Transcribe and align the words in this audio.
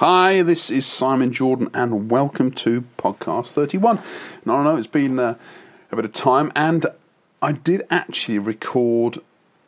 Hi, 0.00 0.40
this 0.40 0.70
is 0.70 0.86
Simon 0.86 1.30
Jordan, 1.30 1.68
and 1.74 2.10
welcome 2.10 2.52
to 2.52 2.86
podcast 2.96 3.52
31. 3.52 4.00
Now, 4.46 4.56
I 4.56 4.64
know 4.64 4.76
it's 4.76 4.86
been 4.86 5.18
uh, 5.18 5.34
a 5.92 5.96
bit 5.96 6.06
of 6.06 6.14
time, 6.14 6.50
and 6.56 6.86
I 7.42 7.52
did 7.52 7.82
actually 7.90 8.38
record 8.38 9.18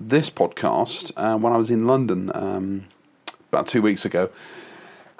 this 0.00 0.30
podcast 0.30 1.12
uh, 1.18 1.36
when 1.36 1.52
I 1.52 1.58
was 1.58 1.68
in 1.68 1.86
London 1.86 2.30
um, 2.34 2.84
about 3.50 3.66
two 3.66 3.82
weeks 3.82 4.06
ago. 4.06 4.30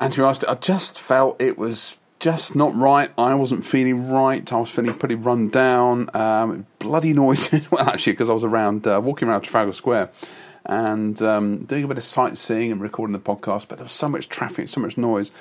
And 0.00 0.10
to 0.14 0.20
be 0.20 0.24
honest, 0.24 0.46
I 0.48 0.54
just 0.54 0.98
felt 0.98 1.38
it 1.42 1.58
was 1.58 1.98
just 2.18 2.56
not 2.56 2.74
right. 2.74 3.10
I 3.18 3.34
wasn't 3.34 3.66
feeling 3.66 4.10
right. 4.10 4.50
I 4.50 4.60
was 4.60 4.70
feeling 4.70 4.94
pretty 4.94 5.16
run 5.16 5.50
down. 5.50 6.08
Um, 6.16 6.66
bloody 6.78 7.12
noisy. 7.12 7.66
well, 7.70 7.86
actually, 7.86 8.14
because 8.14 8.30
I 8.30 8.32
was 8.32 8.44
around 8.44 8.86
uh, 8.86 8.98
walking 9.04 9.28
around 9.28 9.42
Trafalgar 9.42 9.74
Square 9.74 10.10
and 10.66 11.20
um, 11.22 11.64
doing 11.64 11.84
a 11.84 11.88
bit 11.88 11.98
of 11.98 12.04
sightseeing 12.04 12.72
and 12.72 12.80
recording 12.80 13.12
the 13.12 13.18
podcast. 13.18 13.68
But 13.68 13.78
there 13.78 13.84
was 13.84 13.92
so 13.92 14.08
much 14.08 14.28
traffic, 14.28 14.68
so 14.68 14.80
much 14.80 14.96
noise. 14.96 15.32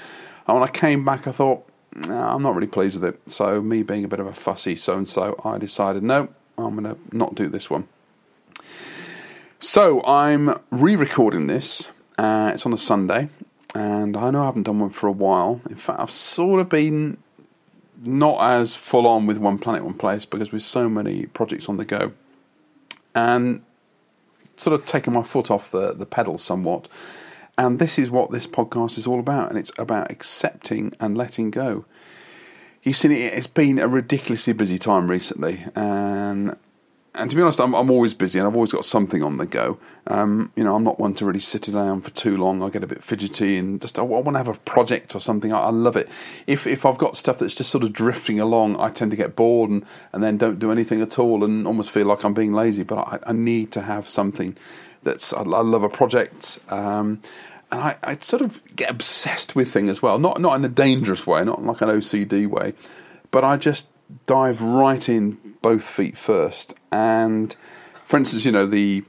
And 0.47 0.59
when 0.59 0.67
I 0.67 0.71
came 0.71 1.05
back, 1.05 1.27
I 1.27 1.31
thought, 1.31 1.65
I'm 2.09 2.41
not 2.41 2.55
really 2.55 2.67
pleased 2.67 2.95
with 2.95 3.03
it. 3.03 3.31
So, 3.31 3.61
me 3.61 3.83
being 3.83 4.03
a 4.03 4.07
bit 4.07 4.19
of 4.19 4.27
a 4.27 4.33
fussy 4.33 4.75
so 4.75 4.97
and 4.97 5.07
so, 5.07 5.39
I 5.43 5.57
decided, 5.57 6.03
no, 6.03 6.29
I'm 6.57 6.75
going 6.75 6.95
to 6.95 7.15
not 7.15 7.35
do 7.35 7.47
this 7.47 7.69
one. 7.69 7.87
So, 9.59 10.03
I'm 10.03 10.59
re 10.71 10.95
recording 10.95 11.47
this. 11.47 11.89
Uh, 12.17 12.51
it's 12.53 12.65
on 12.65 12.73
a 12.73 12.77
Sunday 12.77 13.29
and 13.73 14.17
I 14.17 14.31
know 14.31 14.41
I 14.43 14.45
haven't 14.45 14.63
done 14.63 14.79
one 14.79 14.89
for 14.89 15.07
a 15.07 15.11
while. 15.11 15.61
In 15.69 15.75
fact, 15.75 15.99
I've 15.99 16.11
sort 16.11 16.59
of 16.61 16.69
been 16.69 17.17
not 18.03 18.41
as 18.41 18.75
full 18.75 19.07
on 19.07 19.27
with 19.27 19.37
One 19.37 19.57
Planet, 19.57 19.83
One 19.83 19.93
Place 19.93 20.25
because 20.25 20.51
with 20.51 20.63
so 20.63 20.89
many 20.89 21.25
projects 21.27 21.69
on 21.69 21.77
the 21.77 21.85
go, 21.85 22.11
and 23.15 23.63
sort 24.61 24.75
of 24.75 24.85
taken 24.85 25.13
my 25.13 25.23
foot 25.23 25.49
off 25.49 25.71
the, 25.71 25.91
the 25.91 26.05
pedal 26.05 26.37
somewhat. 26.37 26.87
And 27.57 27.79
this 27.79 27.97
is 27.97 28.11
what 28.11 28.29
this 28.31 28.45
podcast 28.45 28.97
is 28.97 29.07
all 29.07 29.19
about, 29.19 29.49
and 29.49 29.57
it's 29.57 29.71
about 29.77 30.11
accepting 30.11 30.93
and 30.99 31.17
letting 31.17 31.49
go. 31.49 31.85
You 32.83 32.93
see, 32.93 33.13
it's 33.13 33.47
been 33.47 33.79
a 33.79 33.87
ridiculously 33.87 34.53
busy 34.53 34.77
time 34.77 35.09
recently, 35.09 35.65
and 35.75 36.55
and 37.13 37.29
to 37.29 37.35
be 37.35 37.41
honest, 37.41 37.59
I'm, 37.59 37.73
I'm 37.73 37.91
always 37.91 38.13
busy 38.13 38.39
and 38.39 38.47
I've 38.47 38.55
always 38.55 38.71
got 38.71 38.85
something 38.85 39.23
on 39.23 39.37
the 39.37 39.45
go. 39.45 39.77
Um, 40.07 40.51
you 40.55 40.63
know, 40.63 40.75
I'm 40.75 40.83
not 40.83 40.97
one 40.97 41.13
to 41.15 41.25
really 41.25 41.41
sit 41.41 41.63
down 41.63 42.01
for 42.01 42.09
too 42.11 42.37
long. 42.37 42.63
I 42.63 42.69
get 42.69 42.83
a 42.83 42.87
bit 42.87 43.03
fidgety 43.03 43.57
and 43.57 43.81
just 43.81 43.99
I, 43.99 44.01
I 44.01 44.05
want 44.05 44.35
to 44.35 44.37
have 44.37 44.47
a 44.47 44.53
project 44.53 45.13
or 45.13 45.19
something. 45.19 45.51
I, 45.51 45.59
I, 45.59 45.69
love 45.71 45.97
it. 45.97 46.07
If 46.47 46.65
if 46.65 46.85
I've 46.85 46.97
got 46.97 47.17
stuff 47.17 47.39
that's 47.39 47.53
just 47.53 47.69
sort 47.69 47.83
of 47.83 47.91
drifting 47.91 48.39
along, 48.39 48.79
I 48.79 48.89
tend 48.89 49.11
to 49.11 49.17
get 49.17 49.35
bored 49.35 49.69
and, 49.69 49.85
and 50.13 50.23
then 50.23 50.37
don't 50.37 50.57
do 50.57 50.71
anything 50.71 51.01
at 51.01 51.19
all 51.19 51.43
and 51.43 51.67
almost 51.67 51.91
feel 51.91 52.07
like 52.07 52.23
I'm 52.23 52.33
being 52.33 52.53
lazy. 52.53 52.83
But 52.83 52.99
I, 52.99 53.19
I 53.27 53.33
need 53.33 53.73
to 53.73 53.81
have 53.81 54.07
something 54.07 54.55
that's 55.03 55.33
I, 55.33 55.41
love 55.41 55.83
a 55.83 55.89
project. 55.89 56.59
Um, 56.69 57.21
and 57.73 57.81
I, 57.81 57.97
I 58.03 58.17
sort 58.21 58.41
of 58.41 58.61
get 58.75 58.89
obsessed 58.89 59.53
with 59.53 59.69
things 59.69 59.89
as 59.89 60.01
well. 60.01 60.17
Not 60.17 60.39
not 60.39 60.55
in 60.55 60.63
a 60.63 60.69
dangerous 60.69 61.27
way, 61.27 61.43
not 61.43 61.61
like 61.61 61.81
an 61.81 61.89
OCD 61.89 62.47
way, 62.47 62.73
but 63.31 63.43
I 63.43 63.57
just 63.57 63.87
dive 64.25 64.61
right 64.61 65.07
in 65.09 65.37
both 65.61 65.83
feet 65.83 66.17
first. 66.17 66.73
And 66.91 67.55
for 68.05 68.17
instance, 68.17 68.45
you 68.45 68.51
know 68.51 68.65
the 68.65 69.03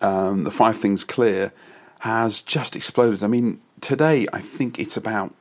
um, 0.00 0.44
the 0.44 0.50
five 0.50 0.78
things 0.78 1.04
clear 1.04 1.52
has 2.00 2.42
just 2.42 2.76
exploded. 2.76 3.22
I 3.22 3.26
mean, 3.26 3.60
today 3.80 4.26
I 4.32 4.40
think 4.40 4.78
it's 4.78 4.96
about 4.96 5.34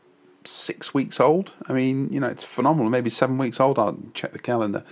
six 0.47 0.93
weeks 0.93 1.19
old. 1.19 1.53
I 1.67 1.73
mean, 1.73 2.09
you 2.11 2.19
know, 2.19 2.27
it's 2.27 2.43
phenomenal. 2.43 2.89
Maybe 2.89 3.09
seven 3.09 3.37
weeks 3.37 3.59
old. 3.59 3.79
I'll 3.79 3.97
check 4.13 4.31
the 4.31 4.39
calendar. 4.39 4.83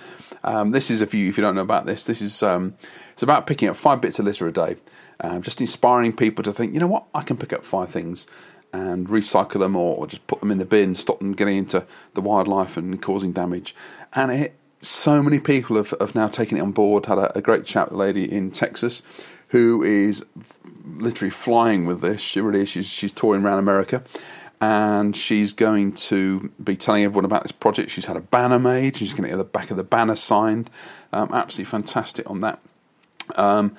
Um, 0.43 0.71
this 0.71 0.89
is 0.89 1.01
if 1.01 1.13
you 1.13 1.29
if 1.29 1.37
you 1.37 1.43
don't 1.43 1.55
know 1.55 1.61
about 1.61 1.85
this, 1.85 2.03
this 2.03 2.21
is 2.21 2.43
um, 2.43 2.75
it's 3.11 3.23
about 3.23 3.47
picking 3.47 3.69
up 3.69 3.75
five 3.75 4.01
bits 4.01 4.19
of 4.19 4.25
litter 4.25 4.47
a 4.47 4.53
day. 4.53 4.77
Um, 5.19 5.41
just 5.41 5.61
inspiring 5.61 6.13
people 6.13 6.43
to 6.43 6.51
think, 6.51 6.73
you 6.73 6.79
know 6.79 6.87
what, 6.87 7.05
I 7.13 7.21
can 7.21 7.37
pick 7.37 7.53
up 7.53 7.63
five 7.63 7.91
things 7.91 8.27
and 8.73 9.07
recycle 9.07 9.59
them 9.59 9.75
or, 9.75 9.95
or, 9.95 10.07
just 10.07 10.25
put 10.25 10.39
them 10.39 10.51
in 10.51 10.57
the 10.57 10.65
bin, 10.65 10.95
stop 10.95 11.19
them 11.19 11.33
getting 11.33 11.57
into 11.57 11.85
the 12.15 12.21
wildlife 12.21 12.75
and 12.75 12.99
causing 12.99 13.31
damage. 13.31 13.75
And 14.13 14.31
it, 14.31 14.55
so 14.83 15.23
many 15.23 15.39
people 15.39 15.77
have, 15.77 15.93
have 15.99 16.15
now 16.15 16.27
taken 16.27 16.57
it 16.57 16.61
on 16.61 16.71
board. 16.71 17.05
Had 17.05 17.17
a, 17.17 17.37
a 17.37 17.41
great 17.41 17.65
chat 17.65 17.89
with 17.89 17.95
a 17.95 17.97
lady 17.97 18.31
in 18.31 18.51
Texas 18.51 19.01
who 19.49 19.83
is 19.83 20.25
literally 20.95 21.29
flying 21.29 21.85
with 21.85 22.01
this. 22.01 22.21
She 22.21 22.41
really 22.41 22.61
is. 22.61 22.69
She's, 22.69 22.87
she's 22.87 23.11
touring 23.11 23.43
around 23.43 23.59
America 23.59 24.03
and 24.63 25.15
she's 25.15 25.51
going 25.51 25.91
to 25.91 26.49
be 26.63 26.77
telling 26.77 27.03
everyone 27.03 27.25
about 27.25 27.43
this 27.43 27.51
project. 27.51 27.91
She's 27.91 28.05
had 28.05 28.15
a 28.15 28.21
banner 28.21 28.59
made. 28.59 28.95
She's 28.95 29.11
going 29.11 29.23
to 29.23 29.29
get 29.29 29.37
the 29.37 29.43
back 29.43 29.71
of 29.71 29.77
the 29.77 29.83
banner 29.83 30.15
signed. 30.15 30.69
Um, 31.11 31.29
absolutely 31.33 31.69
fantastic 31.69 32.29
on 32.29 32.41
that. 32.41 32.59
Um, 33.35 33.75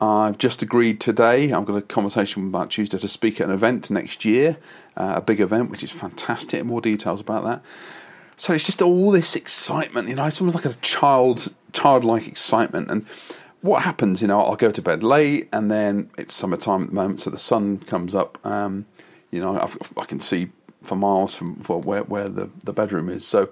I've 0.00 0.38
just 0.38 0.62
agreed 0.62 1.00
today. 1.00 1.52
I've 1.52 1.66
got 1.66 1.76
a 1.76 1.82
conversation 1.82 2.46
about 2.46 2.70
Tuesday 2.70 2.98
to 2.98 3.08
speak 3.08 3.40
at 3.40 3.48
an 3.48 3.52
event 3.52 3.90
next 3.90 4.24
year, 4.24 4.56
uh, 4.96 5.14
a 5.16 5.20
big 5.20 5.40
event, 5.40 5.70
which 5.70 5.82
is 5.82 5.90
fantastic. 5.90 6.64
More 6.64 6.80
details 6.80 7.20
about 7.20 7.44
that. 7.44 7.62
So 8.36 8.52
it's 8.52 8.64
just 8.64 8.82
all 8.82 9.10
this 9.10 9.36
excitement, 9.36 10.08
you 10.08 10.14
know. 10.14 10.24
It's 10.24 10.40
almost 10.40 10.56
like 10.56 10.64
a 10.64 10.78
child, 10.80 11.52
childlike 11.72 12.26
excitement. 12.26 12.90
And 12.90 13.06
what 13.60 13.82
happens, 13.82 14.20
you 14.20 14.28
know, 14.28 14.40
I'll 14.40 14.56
go 14.56 14.70
to 14.70 14.82
bed 14.82 15.02
late, 15.02 15.48
and 15.52 15.70
then 15.70 16.10
it's 16.18 16.34
summertime 16.34 16.82
at 16.82 16.88
the 16.88 16.94
moment, 16.94 17.20
so 17.20 17.30
the 17.30 17.38
sun 17.38 17.78
comes 17.78 18.14
up. 18.14 18.44
Um, 18.44 18.86
you 19.30 19.40
know, 19.40 19.60
I've, 19.60 19.76
i 19.96 20.04
can 20.04 20.20
see 20.20 20.50
for 20.82 20.96
miles 20.96 21.34
from 21.34 21.56
where 21.56 22.02
where 22.02 22.28
the 22.28 22.50
the 22.62 22.72
bedroom 22.72 23.08
is. 23.08 23.26
So 23.26 23.48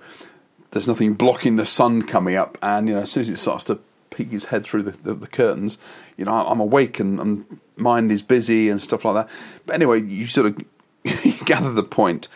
there's 0.73 0.87
nothing 0.87 1.15
blocking 1.15 1.57
the 1.57 1.67
sun 1.67 2.03
coming 2.03 2.37
up, 2.37 2.59
and 2.63 2.89
you 2.89 2.95
know, 2.95 3.03
as 3.03 3.11
soon 3.11 3.23
as 3.23 3.29
it 3.29 3.39
starts 3.39 3.65
to 3.65 3.79
peek 4.11 4.31
his 4.31 4.47
head 4.47 4.65
through 4.65 4.83
the, 4.83 4.91
the, 4.91 5.15
the 5.15 5.27
curtains, 5.27 5.79
you 6.17 6.25
know, 6.25 6.33
I'm 6.33 6.61
awake 6.61 7.01
and, 7.01 7.19
and, 7.19 7.61
mind 7.77 8.13
is 8.13 8.21
busy 8.23 8.69
and 8.69 8.81
stuff 8.81 9.05
like 9.05 9.15
that. 9.15 9.35
But 9.65 9.75
anyway, 9.75 10.03
you 10.03 10.27
sort 10.27 10.47
of 10.47 10.65
gather 11.47 11.73
the 11.73 11.83
point 11.83 12.29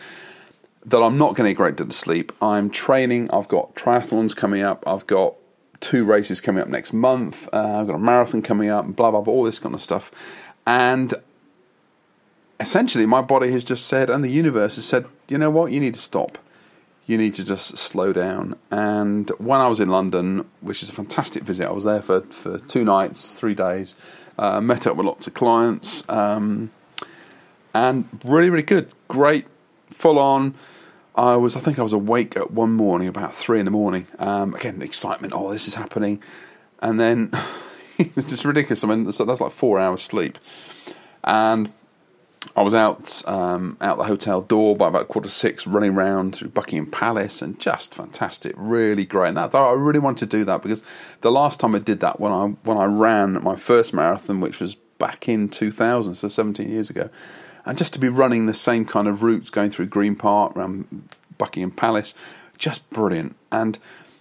that 0.87 0.97
I'm 0.97 1.17
not 1.17 1.35
going 1.35 1.47
to 1.47 1.53
get 1.53 1.57
great 1.57 1.77
to 1.77 1.91
sleep. 1.91 2.31
I'm 2.41 2.69
training. 2.69 3.29
I've 3.31 3.47
got 3.47 3.75
triathlons 3.75 4.35
coming 4.35 4.61
up. 4.61 4.83
I've 4.87 5.05
got 5.05 5.35
two 5.79 6.05
races 6.05 6.41
coming 6.41 6.61
up 6.61 6.69
next 6.69 6.93
month. 6.93 7.47
Uh, 7.53 7.81
I've 7.81 7.87
got 7.87 7.95
a 7.95 7.99
marathon 7.99 8.41
coming 8.41 8.69
up. 8.69 8.95
Blah 8.95 9.11
blah 9.11 9.21
blah. 9.21 9.33
All 9.33 9.43
this 9.43 9.59
kind 9.59 9.75
of 9.75 9.81
stuff. 9.81 10.11
And 10.65 11.13
essentially, 12.59 13.05
my 13.05 13.21
body 13.21 13.51
has 13.51 13.63
just 13.63 13.85
said, 13.85 14.09
and 14.09 14.23
the 14.23 14.29
universe 14.29 14.75
has 14.75 14.85
said, 14.85 15.05
you 15.27 15.37
know 15.37 15.49
what? 15.49 15.71
You 15.71 15.79
need 15.79 15.93
to 15.93 16.01
stop 16.01 16.37
you 17.07 17.17
need 17.17 17.33
to 17.35 17.43
just 17.43 17.77
slow 17.77 18.13
down. 18.13 18.55
And 18.69 19.29
when 19.37 19.61
I 19.61 19.67
was 19.67 19.79
in 19.79 19.89
London, 19.89 20.47
which 20.59 20.83
is 20.83 20.89
a 20.89 20.91
fantastic 20.91 21.43
visit, 21.43 21.65
I 21.65 21.71
was 21.71 21.85
there 21.85 22.01
for, 22.01 22.21
for 22.21 22.59
two 22.59 22.83
nights, 22.83 23.33
three 23.33 23.55
days, 23.55 23.95
uh, 24.37 24.59
met 24.59 24.85
up 24.85 24.97
with 24.97 25.05
lots 25.05 25.25
of 25.25 25.33
clients, 25.33 26.03
um, 26.09 26.69
and 27.73 28.07
really, 28.25 28.49
really 28.49 28.63
good. 28.63 28.91
Great, 29.07 29.45
full 29.89 30.19
on. 30.19 30.53
I 31.17 31.35
was, 31.35 31.55
I 31.55 31.59
think 31.59 31.79
I 31.79 31.83
was 31.83 31.93
awake 31.93 32.37
at 32.37 32.51
one 32.51 32.73
morning 32.73 33.07
about 33.07 33.35
three 33.35 33.59
in 33.59 33.65
the 33.65 33.71
morning. 33.71 34.05
Um, 34.19 34.53
again, 34.53 34.83
excitement. 34.83 35.33
Oh, 35.35 35.51
this 35.51 35.67
is 35.67 35.73
happening, 35.73 36.21
and 36.79 36.99
then 36.99 37.31
it's 37.97 38.29
just 38.29 38.45
ridiculous. 38.45 38.83
I 38.83 38.87
mean, 38.87 39.03
that's, 39.03 39.17
that's 39.17 39.41
like 39.41 39.51
four 39.51 39.79
hours 39.79 40.03
sleep, 40.03 40.37
and 41.23 41.73
I 42.55 42.61
was 42.61 42.75
out 42.75 43.23
um, 43.27 43.77
out 43.81 43.97
the 43.97 44.03
hotel 44.03 44.41
door 44.41 44.77
by 44.77 44.89
about 44.89 45.07
quarter 45.07 45.27
to 45.27 45.33
six, 45.33 45.65
running 45.65 45.95
around 45.95 46.35
through 46.35 46.49
Buckingham 46.49 46.91
Palace, 46.91 47.41
and 47.41 47.59
just 47.59 47.95
fantastic, 47.95 48.53
really 48.55 49.05
great. 49.05 49.29
And 49.29 49.37
that, 49.37 49.55
I 49.55 49.71
really 49.71 49.99
wanted 49.99 50.29
to 50.29 50.37
do 50.37 50.45
that 50.45 50.61
because 50.61 50.83
the 51.21 51.31
last 51.31 51.59
time 51.59 51.73
I 51.73 51.79
did 51.79 51.99
that 52.01 52.19
when 52.19 52.31
I 52.31 52.45
when 52.63 52.77
I 52.77 52.85
ran 52.85 53.41
my 53.43 53.55
first 53.55 53.91
marathon, 53.91 54.39
which 54.39 54.59
was 54.59 54.75
back 54.99 55.27
in 55.27 55.49
2000, 55.49 56.13
so 56.13 56.29
17 56.29 56.69
years 56.69 56.91
ago, 56.91 57.09
and 57.67 57.77
just 57.77 57.93
to 57.93 57.99
be 57.99 58.09
running 58.09 58.45
the 58.45 58.53
same 58.53 58.85
kind 58.85 59.07
of 59.07 59.23
routes, 59.23 59.49
going 59.49 59.69
through 59.69 59.87
Green 59.87 60.15
Park, 60.15 60.55
around 60.55 61.09
Buckingham 61.37 61.71
Palace, 61.71 62.13
just 62.57 62.89
brilliant. 62.89 63.35
And 63.51 63.77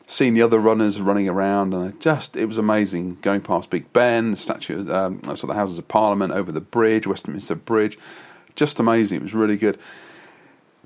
seeing 0.08 0.34
the 0.34 0.42
other 0.42 0.58
runners 0.58 1.00
running 1.00 1.28
around, 1.28 1.72
and 1.72 1.88
it 1.88 2.00
just 2.00 2.36
it 2.36 2.46
was 2.46 2.58
amazing. 2.58 3.18
Going 3.22 3.40
past 3.40 3.70
Big 3.70 3.92
Ben, 3.92 4.32
the 4.32 4.36
statue, 4.36 4.92
um, 4.92 5.22
so 5.36 5.46
the 5.46 5.54
Houses 5.54 5.78
of 5.78 5.86
Parliament, 5.88 6.32
over 6.32 6.50
the 6.50 6.60
bridge, 6.60 7.06
Westminster 7.06 7.54
Bridge, 7.54 7.96
just 8.56 8.80
amazing. 8.80 9.18
It 9.18 9.22
was 9.22 9.34
really 9.34 9.56
good. 9.56 9.78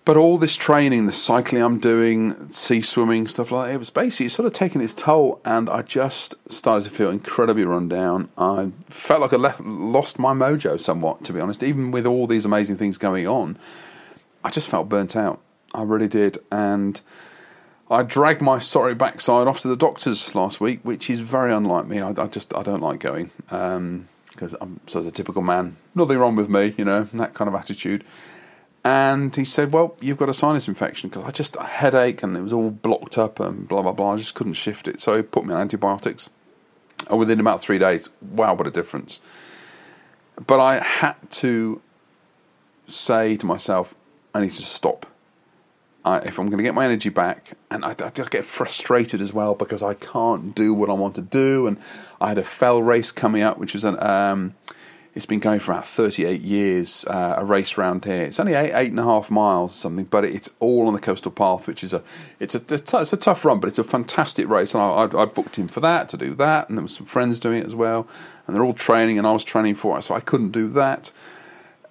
But 0.05 0.17
all 0.17 0.39
this 0.39 0.57
training, 0.57 1.07
the 1.07 1.13
cycling 1.13 1.63
I'm 1.63 1.79
doing, 1.79 2.51
sea 2.51 2.81
swimming, 2.81 3.29
stuff 3.29 3.51
like 3.51 3.69
that, 3.69 3.75
it 3.75 3.79
was 3.79 3.91
basically 3.91 4.31
sort 4.31 4.47
of 4.47 4.55
taking 4.55 4.81
its 4.81 4.95
toll, 4.95 5.41
and 5.45 5.69
I 5.69 5.83
just 5.83 6.35
started 6.49 6.85
to 6.85 6.91
feel 6.91 7.11
incredibly 7.11 7.65
run 7.65 7.89
down. 7.89 8.31
I 8.39 8.71
felt 8.89 9.21
like 9.21 9.35
I 9.35 9.37
left, 9.37 9.61
lost 9.61 10.19
my 10.19 10.33
mojo 10.33 10.81
somewhat, 10.81 11.23
to 11.25 11.33
be 11.35 11.41
honest. 11.41 11.63
Even 11.63 11.91
with 11.91 12.07
all 12.07 12.27
these 12.27 12.47
amazing 12.47 12.77
things 12.77 12.97
going 12.97 13.27
on, 13.27 13.59
I 14.43 14.51
just 14.51 14.69
felt 14.69 14.89
burnt 14.89 15.17
out. 15.17 15.41
I 15.75 15.83
really 15.83 16.09
did, 16.09 16.39
and 16.51 17.01
I 17.91 18.03
dragged 18.03 18.41
my 18.41 18.59
sorry 18.59 18.95
backside 18.95 19.47
off 19.47 19.61
to 19.61 19.69
the 19.69 19.77
doctors 19.77 20.35
last 20.35 20.61
week, 20.61 20.81
which 20.83 21.11
is 21.11 21.21
very 21.21 21.53
unlike 21.53 21.87
me. 21.87 22.01
I, 22.01 22.11
I 22.11 22.27
just 22.27 22.55
I 22.55 22.63
don't 22.63 22.81
like 22.81 23.01
going 23.01 23.31
because 23.43 24.55
um, 24.55 24.59
I'm 24.61 24.81
sort 24.87 25.05
of 25.05 25.09
a 25.09 25.11
typical 25.11 25.43
man. 25.43 25.77
Nothing 25.95 26.19
wrong 26.19 26.37
with 26.37 26.49
me, 26.49 26.75
you 26.79 26.85
know, 26.85 27.07
that 27.13 27.35
kind 27.35 27.49
of 27.49 27.55
attitude. 27.55 28.03
And 28.83 29.35
he 29.37 29.45
said, 29.45 29.73
"Well, 29.73 29.97
you've 30.01 30.17
got 30.17 30.29
a 30.29 30.35
sinus 30.35 30.67
infection 30.67 31.11
because 31.11 31.25
I 31.25 31.31
just 31.31 31.57
a 31.57 31.65
headache 31.65 32.23
and 32.23 32.37
it 32.37 32.41
was 32.41 32.53
all 32.53 32.71
blocked 32.71 33.19
up 33.19 33.39
and 33.39 33.69
blah 33.69 33.83
blah 33.83 33.93
blah. 33.93 34.15
I 34.15 34.17
just 34.17 34.35
couldn't 34.35 34.55
shift 34.55 34.89
it, 34.89 35.01
so 35.01 35.17
he 35.17 35.23
put 35.23 35.45
me 35.45 35.53
on 35.53 35.61
antibiotics. 35.61 36.31
And 37.09 37.19
within 37.19 37.41
about 37.41 37.61
three 37.61 37.79
days, 37.79 38.09
wow, 38.21 38.55
what 38.55 38.67
a 38.67 38.71
difference! 38.71 39.21
But 40.47 40.61
I 40.61 40.83
had 40.83 41.17
to 41.31 41.83
say 42.89 43.37
to 43.37 43.47
myself, 43.47 43.95
I 44.35 44.41
need 44.41 44.53
to 44.53 44.63
stop. 44.63 45.07
I, 46.05 46.19
if 46.19 46.39
I'm 46.39 46.47
going 46.47 46.59
to 46.59 46.65
get 46.65 46.75
my 46.75 46.87
energy 46.87 47.11
back, 47.11 47.53
and 47.71 47.85
I, 47.85 47.91
I, 47.91 48.11
get 48.11 48.47
frustrated 48.47 49.21
as 49.21 49.33
well 49.35 49.55
because 49.55 49.83
I 49.83 49.95
can't 49.95 50.55
do 50.55 50.73
what 50.73 50.89
I 50.89 50.95
want 50.95 51.15
to 51.17 51.23
do. 51.23 51.67
And 51.67 51.79
I 52.21 52.29
had 52.29 52.39
a 52.39 52.45
fell 52.45 52.83
race 52.83 53.13
coming 53.13 53.43
up, 53.43 53.59
which 53.59 53.75
was 53.75 53.85
an 53.85 54.03
um, 54.03 54.55
it's 55.15 55.27
been 55.27 55.41
going 55.41 55.59
for 55.59 55.73
about 55.73 55.89
38 55.89 56.41
years, 56.41 57.05
uh, 57.07 57.35
a 57.39 57.45
race 57.45 57.77
round 57.77 58.05
here. 58.05 58.23
It's 58.23 58.39
only 58.39 58.55
eight, 58.55 58.73
eight 58.73 58.91
and 58.91 59.01
a 59.01 59.05
half 59.05 59.29
miles 59.29 59.73
or 59.73 59.77
something, 59.77 60.05
but 60.05 60.25
it's 60.25 60.49
all 60.61 60.87
on 60.87 60.95
the 60.95 61.01
coastal 61.01 61.33
path, 61.33 61.67
which 61.67 61.83
is 61.83 61.93
a 61.93 62.03
it's 62.39 62.55
a 62.55 62.63
it's 62.71 63.13
a 63.13 63.17
tough 63.17 63.45
run, 63.45 63.59
but 63.59 63.69
it's 63.69 63.79
a 63.79 63.85
fantastic 63.85 64.49
race. 64.49 64.73
And 64.73 64.83
I, 64.83 64.87
I, 64.87 65.23
I 65.23 65.25
booked 65.25 65.59
in 65.59 65.67
for 65.67 65.81
that 65.81 66.09
to 66.11 66.17
do 66.17 66.35
that, 66.37 66.69
and 66.69 66.79
there 66.79 66.83
were 66.83 66.89
some 66.89 67.07
friends 67.07 67.41
doing 67.41 67.59
it 67.59 67.67
as 67.67 67.75
well, 67.75 68.07
and 68.47 68.55
they're 68.55 68.65
all 68.65 68.75
training, 68.75 69.19
and 69.19 69.27
I 69.27 69.33
was 69.33 69.43
training 69.43 69.75
for 69.75 69.99
it, 69.99 70.03
so 70.03 70.15
I 70.15 70.21
couldn't 70.21 70.53
do 70.53 70.69
that. 70.71 71.11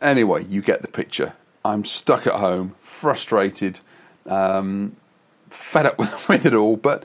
Anyway, 0.01 0.45
you 0.45 0.61
get 0.61 0.81
the 0.81 0.87
picture. 0.87 1.33
I'm 1.65 1.83
stuck 1.83 2.25
at 2.25 2.35
home, 2.35 2.75
frustrated, 2.81 3.81
um, 4.27 4.95
fed 5.49 5.85
up 5.85 5.99
with 6.29 6.45
it 6.45 6.53
all, 6.53 6.77
but 6.77 7.03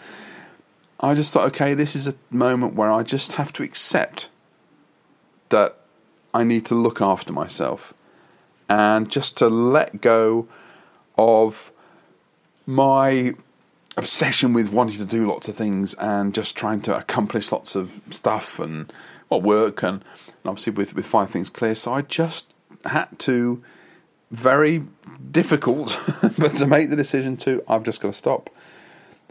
I 1.01 1.15
just 1.15 1.33
thought, 1.33 1.47
okay, 1.47 1.75
this 1.75 1.97
is 1.97 2.07
a 2.07 2.15
moment 2.31 2.75
where 2.75 2.93
I 2.93 3.03
just 3.03 3.33
have 3.33 3.53
to 3.55 3.65
accept 3.65 4.29
that 5.49 5.77
I 6.35 6.43
need 6.43 6.67
to 6.67 6.75
look 6.75 7.01
after 7.01 7.33
myself 7.33 7.95
and 8.69 9.09
just 9.09 9.37
to 9.39 9.49
let 9.49 10.01
go 10.01 10.49
of 11.17 11.71
my 12.67 13.35
obsession 13.97 14.53
with 14.53 14.69
wanting 14.69 14.99
to 14.99 15.05
do 15.05 15.29
lots 15.29 15.49
of 15.49 15.55
things 15.55 15.95
and 15.95 16.35
just 16.35 16.57
trying 16.57 16.81
to 16.83 16.97
accomplish 16.97 17.53
lots 17.53 17.77
of 17.77 17.93
stuff 18.11 18.59
and 18.59 18.93
well, 19.31 19.41
work 19.41 19.83
and, 19.85 20.03
and 20.27 20.47
obviously 20.47 20.73
with, 20.73 20.95
with 20.95 21.07
five 21.07 21.31
things 21.31 21.49
clear. 21.49 21.75
So 21.77 21.95
I 21.95 22.03
just 22.03 22.53
had 22.85 23.17
to 23.21 23.63
very 24.33 24.85
difficult, 25.31 25.97
but 26.39 26.57
to 26.57 26.67
make 26.67 26.91
the 26.91 26.97
decision 26.97 27.37
to 27.39 27.63
I've 27.69 27.85
just 27.85 28.01
got 28.01 28.13
to 28.13 28.19
stop. 28.19 28.51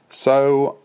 So 0.09 0.77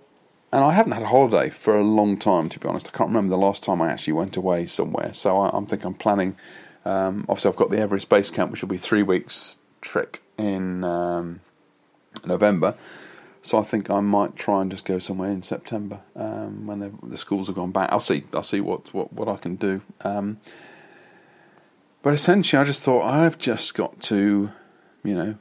and 0.52 0.64
I 0.64 0.72
haven't 0.72 0.92
had 0.92 1.02
a 1.02 1.08
holiday 1.08 1.50
for 1.50 1.76
a 1.76 1.84
long 1.84 2.16
time, 2.16 2.48
to 2.48 2.58
be 2.58 2.68
honest. 2.68 2.88
I 2.88 2.96
can't 2.96 3.08
remember 3.08 3.30
the 3.30 3.40
last 3.40 3.62
time 3.62 3.82
I 3.82 3.90
actually 3.90 4.14
went 4.14 4.36
away 4.36 4.66
somewhere. 4.66 5.12
So 5.12 5.38
I, 5.38 5.56
am 5.56 5.66
think 5.66 5.84
I'm 5.84 5.94
planning. 5.94 6.36
Um, 6.84 7.26
obviously, 7.28 7.50
I've 7.50 7.56
got 7.56 7.70
the 7.70 7.78
Everest 7.78 8.08
Base 8.08 8.30
Camp, 8.30 8.50
which 8.50 8.62
will 8.62 8.68
be 8.68 8.78
three 8.78 9.02
weeks 9.02 9.58
trek 9.80 10.20
in 10.38 10.84
um, 10.84 11.40
November. 12.24 12.76
So 13.42 13.58
I 13.58 13.62
think 13.62 13.90
I 13.90 14.00
might 14.00 14.36
try 14.36 14.62
and 14.62 14.70
just 14.70 14.84
go 14.84 14.98
somewhere 14.98 15.30
in 15.30 15.42
September 15.42 16.00
um, 16.16 16.66
when 16.66 16.80
the, 16.80 16.92
the, 17.02 17.16
schools 17.16 17.46
have 17.46 17.56
gone 17.56 17.70
back. 17.70 17.90
I'll 17.92 18.00
see. 18.00 18.24
I'll 18.32 18.42
see 18.42 18.60
what 18.60 18.92
what, 18.92 19.12
what 19.12 19.28
I 19.28 19.36
can 19.36 19.56
do. 19.56 19.80
Um, 20.00 20.40
but 22.02 22.14
essentially, 22.14 22.60
I 22.60 22.64
just 22.64 22.82
thought 22.82 23.02
I've 23.02 23.38
just 23.38 23.74
got 23.74 24.00
to, 24.02 24.50
you 25.04 25.14
know, 25.14 25.36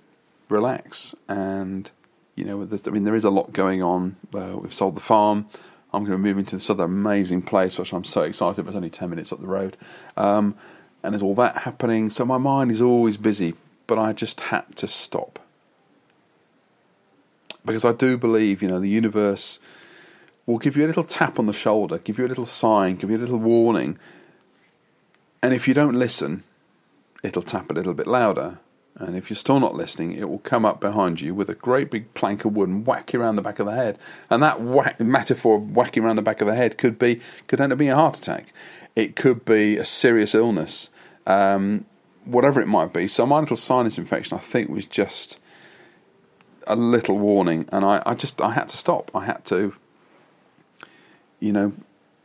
relax 0.50 1.16
and 1.28 1.90
you 2.38 2.46
know, 2.46 2.62
I 2.62 2.90
mean, 2.92 3.04
there 3.04 3.16
is 3.16 3.24
a 3.24 3.32
lot 3.32 3.52
going 3.52 3.82
on. 3.82 4.16
Uh, 4.34 4.56
we've 4.62 4.74
sold 4.74 4.96
the 4.96 5.02
farm. 5.02 5.50
I'm 5.92 6.04
going 6.04 6.12
to 6.12 6.18
move 6.20 6.38
into 6.38 6.56
this 6.56 6.70
other 6.70 6.84
amazing 6.84 7.42
place, 7.42 7.80
which 7.80 7.92
I'm 7.92 8.04
so 8.04 8.22
excited. 8.22 8.66
It's 8.66 8.76
only 8.76 8.92
ten 8.92 9.10
minutes 9.10 9.34
up 9.34 9.42
the 9.42 9.48
road, 9.48 9.76
um, 10.16 10.56
and 11.02 11.14
there's 11.14 11.24
all 11.24 11.36
that 11.36 11.58
happening. 11.60 12.12
So 12.12 12.26
my 12.26 12.38
mind 12.38 12.72
is 12.72 12.80
always 12.80 13.18
busy, 13.18 13.56
but 13.88 13.98
I 13.98 14.14
just 14.14 14.40
had 14.40 14.76
to 14.78 14.88
stop 14.88 15.40
because 17.66 17.84
I 17.84 17.92
do 17.92 18.18
believe, 18.18 18.62
you 18.62 18.68
know, 18.68 18.80
the 18.80 18.88
universe 18.88 19.60
will 20.46 20.60
give 20.60 20.78
you 20.78 20.86
a 20.86 20.88
little 20.88 21.04
tap 21.04 21.40
on 21.40 21.48
the 21.48 21.54
shoulder, 21.54 21.98
give 21.98 22.20
you 22.20 22.26
a 22.26 22.30
little 22.30 22.46
sign, 22.46 22.98
give 22.98 23.10
you 23.10 23.18
a 23.18 23.20
little 23.20 23.40
warning, 23.40 23.98
and 25.42 25.54
if 25.56 25.68
you 25.68 25.74
don't 25.74 25.96
listen, 25.96 26.44
it'll 27.24 27.42
tap 27.42 27.72
a 27.72 27.74
little 27.74 27.96
bit 27.96 28.06
louder 28.08 28.60
and 29.00 29.16
if 29.16 29.30
you're 29.30 29.38
still 29.38 29.60
not 29.60 29.76
listening, 29.76 30.14
it 30.14 30.28
will 30.28 30.40
come 30.40 30.66
up 30.66 30.80
behind 30.80 31.22
you 31.22 31.36
with 31.36 31.50
a 31.50 31.56
great 31.56 31.92
big 31.92 32.12
plank 32.16 32.46
of 32.46 32.56
wood 32.56 32.68
and 32.68 32.86
whack 32.86 33.14
you 33.14 33.22
around 33.22 33.36
the 33.36 33.44
back 33.44 33.60
of 33.60 33.68
the 33.68 33.74
head. 33.74 34.00
And 34.30 34.42
that 34.42 34.60
whack, 34.62 35.00
metaphor 35.00 35.58
of 35.58 35.76
whacking 35.76 36.04
around 36.04 36.16
the 36.16 36.24
back 36.24 36.42
of 36.42 36.48
the 36.48 36.56
head 36.56 36.78
could 36.78 36.98
be 36.98 37.22
could 37.48 37.62
end 37.62 37.72
up 37.72 37.78
being 37.78 37.92
a 37.92 37.96
heart 37.96 38.18
attack. 38.18 38.52
It 38.96 39.16
could 39.16 39.46
be 39.46 39.78
a 39.78 39.86
serious 39.86 40.34
illness, 40.34 40.90
um, 41.28 41.86
whatever 42.26 42.60
it 42.60 42.66
might 42.66 42.92
be. 42.92 43.08
So 43.08 43.28
my 43.28 43.40
little 43.40 43.56
sinus 43.56 44.00
infection, 44.00 44.36
I 44.36 44.42
think, 44.42 44.70
was 44.70 44.86
just 44.86 45.38
a 46.66 46.76
little 46.76 47.20
warning, 47.20 47.70
and 47.72 47.86
I, 47.86 48.02
I 48.04 48.16
just 48.16 48.42
I 48.42 48.52
had 48.54 48.68
to 48.70 48.78
stop. 48.78 49.12
I 49.14 49.26
had 49.26 49.46
to, 49.46 49.76
you 51.40 51.54
know, 51.54 51.74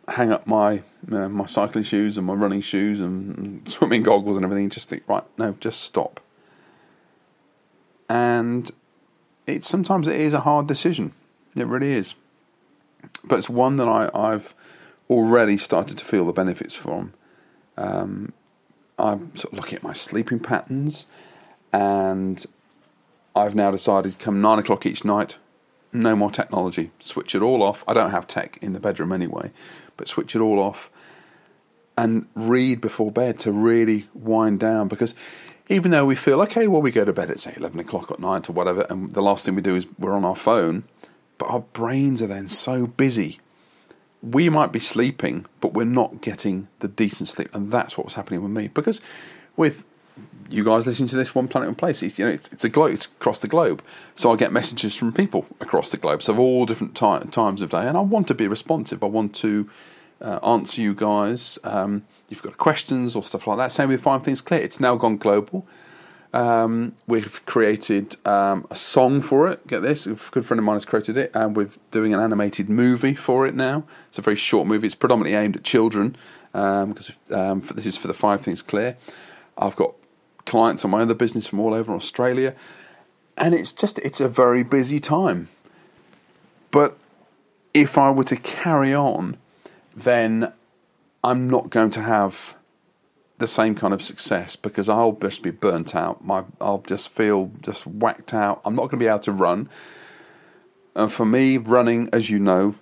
hang 0.08 0.32
up 0.32 0.46
my 0.46 0.82
uh, 1.10 1.28
my 1.28 1.44
cycling 1.44 1.84
shoes 1.84 2.16
and 2.16 2.26
my 2.26 2.32
running 2.32 2.62
shoes 2.62 2.98
and, 2.98 3.68
swimming 3.68 4.02
goggles 4.02 4.38
and 4.38 4.44
everything. 4.44 4.70
Just 4.70 4.88
think, 4.88 5.02
right, 5.06 5.25
no, 5.36 5.54
just 5.60 5.82
stop 5.82 6.18
and 8.12 8.70
it 9.47 9.64
sometimes 9.64 10.06
it 10.06 10.20
is 10.20 10.35
a 10.35 10.41
hard 10.41 10.67
decision. 10.67 11.14
It 11.56 11.67
really 11.67 11.93
is, 11.93 12.14
but 13.25 13.38
it's 13.38 13.49
one 13.49 13.79
that 13.79 13.88
I, 13.88 14.11
I've 14.14 14.55
already 15.09 15.56
started 15.56 15.97
to 15.97 16.05
feel 16.05 16.26
the 16.26 16.32
benefits 16.32 16.75
from. 16.75 17.14
Um, 17.79 18.35
I'm 18.99 19.35
sort 19.35 19.55
of 19.55 19.59
looking 19.59 19.76
at 19.76 19.82
my 19.82 19.94
sleeping 19.94 20.41
patterns, 20.41 21.06
and 21.73 22.44
I've 23.35 23.55
now 23.55 23.70
decided 23.70 24.19
come 24.19 24.43
nine 24.43 24.59
o'clock 24.59 24.85
each 24.85 25.06
night, 25.06 25.38
no 25.91 26.14
more 26.14 26.31
technology. 26.31 26.91
Switch 27.00 27.35
it 27.35 27.41
all 27.41 27.62
off. 27.62 27.82
I 27.88 27.94
don't 27.94 28.11
have 28.11 28.26
tech 28.26 28.59
in 28.61 28.75
the 28.75 28.81
bedroom 28.81 29.11
anyway, 29.11 29.53
but 29.97 30.06
switch 30.06 30.37
it 30.37 30.41
all 30.41 30.59
off 30.59 30.91
and 31.97 32.26
read 32.35 32.82
before 32.82 33.11
bed 33.11 33.38
to 33.38 33.53
really 33.53 34.09
wind 34.12 34.61
down 34.61 34.88
because 34.88 35.14
even 35.69 35.91
though 35.91 36.05
we 36.05 36.14
feel 36.14 36.41
okay, 36.43 36.67
well, 36.67 36.82
we 36.82 36.91
go 36.91 37.05
to 37.05 37.12
bed 37.12 37.31
at 37.31 37.41
say 37.41 37.55
eleven 37.56 37.81
o'clock 37.81 38.11
at 38.11 38.19
night 38.19 38.49
or 38.49 38.53
whatever, 38.53 38.87
and 38.91 39.12
the 39.12 39.23
last 39.23 39.44
thing 39.44 39.55
we 39.55 39.62
do 39.62 39.76
is 39.76 39.87
we're 39.99 40.14
on 40.14 40.25
our 40.25 40.37
phone, 40.37 40.85
but 41.38 41.47
our 41.47 41.61
brains 41.61 42.20
are 42.23 42.26
then 42.26 42.49
so 42.49 42.87
busy. 42.87 43.41
We 44.23 44.49
might 44.49 44.70
be 44.70 44.79
sleeping, 44.79 45.47
but 45.61 45.75
we're 45.75 45.85
not 45.85 46.20
getting 46.20 46.69
the 46.79 46.88
decent 46.88 47.29
sleep, 47.29 47.55
and 47.55 47.73
that's 47.73 47.97
what 47.97 48.05
was 48.05 48.14
happening 48.14 48.43
with 48.43 48.53
me. 48.53 48.69
Because 48.69 49.00
with 49.56 49.85
you 50.49 50.62
guys 50.62 50.87
listening 50.87 51.09
to 51.09 51.17
this 51.17 51.35
one 51.35 51.49
planet 51.49 51.69
one 51.69 51.75
place, 51.75 52.03
it's, 52.03 52.19
you 52.19 52.26
know, 52.26 52.31
it's, 52.31 52.49
it's 52.53 52.64
a 52.64 52.85
it's 52.85 53.06
across 53.06 53.38
the 53.38 53.49
globe. 53.49 53.82
So 54.14 54.31
I 54.31 54.37
get 54.37 54.53
messages 54.53 54.94
from 54.94 55.12
people 55.12 55.47
across 55.61 55.91
the 55.91 55.97
globe, 55.97 56.23
so 56.23 56.35
of 56.35 56.38
all 56.38 56.67
different 56.67 56.94
times 56.94 57.62
of 57.62 57.70
day, 57.70 57.87
and 57.88 57.97
I 57.97 58.00
want 58.00 58.29
to 58.29 58.35
be 58.35 58.47
responsive. 58.47 59.03
I 59.03 59.06
want 59.06 59.35
to 59.37 59.69
uh, 60.20 60.38
answer 60.44 60.81
you 60.81 60.94
guys. 60.94 61.59
Um, 61.64 62.05
you've 62.32 62.43
got 62.43 62.56
questions 62.56 63.14
or 63.14 63.23
stuff 63.23 63.46
like 63.46 63.58
that. 63.58 63.70
Same 63.70 63.90
with 63.90 64.00
Five 64.00 64.25
Things 64.25 64.40
Clear. 64.40 64.62
It's 64.62 64.81
now 64.81 64.96
gone 64.96 65.19
global. 65.19 65.67
Um, 66.32 66.94
we've 67.06 67.44
created 67.44 68.16
um, 68.26 68.66
a 68.71 68.75
song 68.75 69.21
for 69.21 69.49
it. 69.50 69.66
Get 69.66 69.83
this, 69.83 70.06
a 70.06 70.14
good 70.30 70.47
friend 70.47 70.59
of 70.59 70.64
mine 70.64 70.76
has 70.76 70.87
created 70.87 71.18
it, 71.18 71.30
and 71.35 71.54
we're 71.54 71.68
doing 71.90 72.14
an 72.14 72.21
animated 72.21 72.71
movie 72.71 73.14
for 73.14 73.47
it 73.47 73.54
now. 73.54 73.85
It's 74.09 74.18
a 74.18 74.23
very 74.23 74.37
short 74.37 74.66
movie. 74.66 74.87
It's 74.87 74.95
predominantly 74.95 75.37
aimed 75.37 75.56
at 75.56 75.62
children 75.62 76.16
because 76.52 77.12
um, 77.30 77.38
um 77.38 77.61
this 77.75 77.85
is 77.85 77.99
for 77.99 78.09
the 78.09 78.14
Five 78.14 78.40
Things 78.40 78.62
Clear. 78.62 78.97
I've 79.59 79.76
got 79.76 79.92
clients 80.47 80.87
on 80.87 80.90
my 80.90 81.02
other 81.02 81.14
business 81.14 81.47
from 81.47 81.61
all 81.61 81.75
over 81.75 81.95
Australia, 81.95 82.54
and 83.37 83.54
it's 83.54 83.73
just 83.73 83.99
it's 83.99 84.21
a 84.21 84.28
very 84.28 84.62
busy 84.62 85.00
time. 85.00 85.49
But 86.71 86.97
if 87.75 87.99
I 87.99 88.11
were 88.11 88.25
to 88.25 88.37
carry 88.37 88.95
on 88.95 89.37
then 89.95 90.52
I'm 91.23 91.49
not 91.49 91.71
going 91.71 91.91
to 91.91 92.02
have 92.02 92.57
the 93.38 93.47
same 93.47 93.75
kind 93.75 93.93
of 93.93 94.02
success 94.02 94.57
because 94.57 94.88
I'll 94.88 95.12
just 95.12 95.43
be 95.43 95.50
burnt 95.50 95.95
out. 95.95 96.25
My 96.25 96.45
I'll 96.61 96.83
just 96.87 97.09
feel 97.11 97.50
just 97.61 97.87
whacked 97.87 98.35
out. 98.35 98.61
I'm 98.64 98.75
not 98.75 98.83
going 98.83 98.91
to 98.91 98.97
be 98.99 99.07
able 99.07 99.21
to 99.21 99.33
run. 99.33 99.69
And 100.95 101.12
for 101.12 101.25
me, 101.25 101.57
running, 101.57 102.11
as 102.12 102.29
you 102.29 102.38
know, 102.38 102.75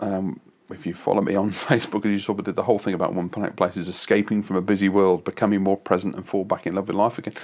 um, 0.00 0.40
if 0.70 0.84
you 0.84 0.94
follow 0.94 1.22
me 1.22 1.34
on 1.34 1.52
Facebook, 1.52 2.04
as 2.04 2.12
you 2.12 2.18
saw, 2.18 2.36
I 2.38 2.42
did 2.42 2.56
the 2.56 2.62
whole 2.62 2.78
thing 2.78 2.94
about 2.94 3.14
One 3.14 3.28
Planet 3.28 3.56
Place 3.56 3.76
is 3.76 3.88
escaping 3.88 4.42
from 4.42 4.56
a 4.56 4.62
busy 4.62 4.88
world, 4.88 5.24
becoming 5.24 5.62
more 5.62 5.76
present, 5.76 6.14
and 6.14 6.26
fall 6.26 6.44
back 6.44 6.66
in 6.66 6.74
love 6.74 6.88
with 6.88 6.96
life 6.96 7.18
again. 7.18 7.34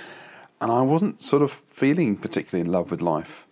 And 0.61 0.71
I 0.71 0.83
wasn't 0.83 1.23
sort 1.23 1.43
of 1.43 1.61
feeling 1.71 2.17
particularly 2.17 2.67
in 2.67 2.73
love 2.73 2.91
with 2.91 3.01
life. 3.01 3.47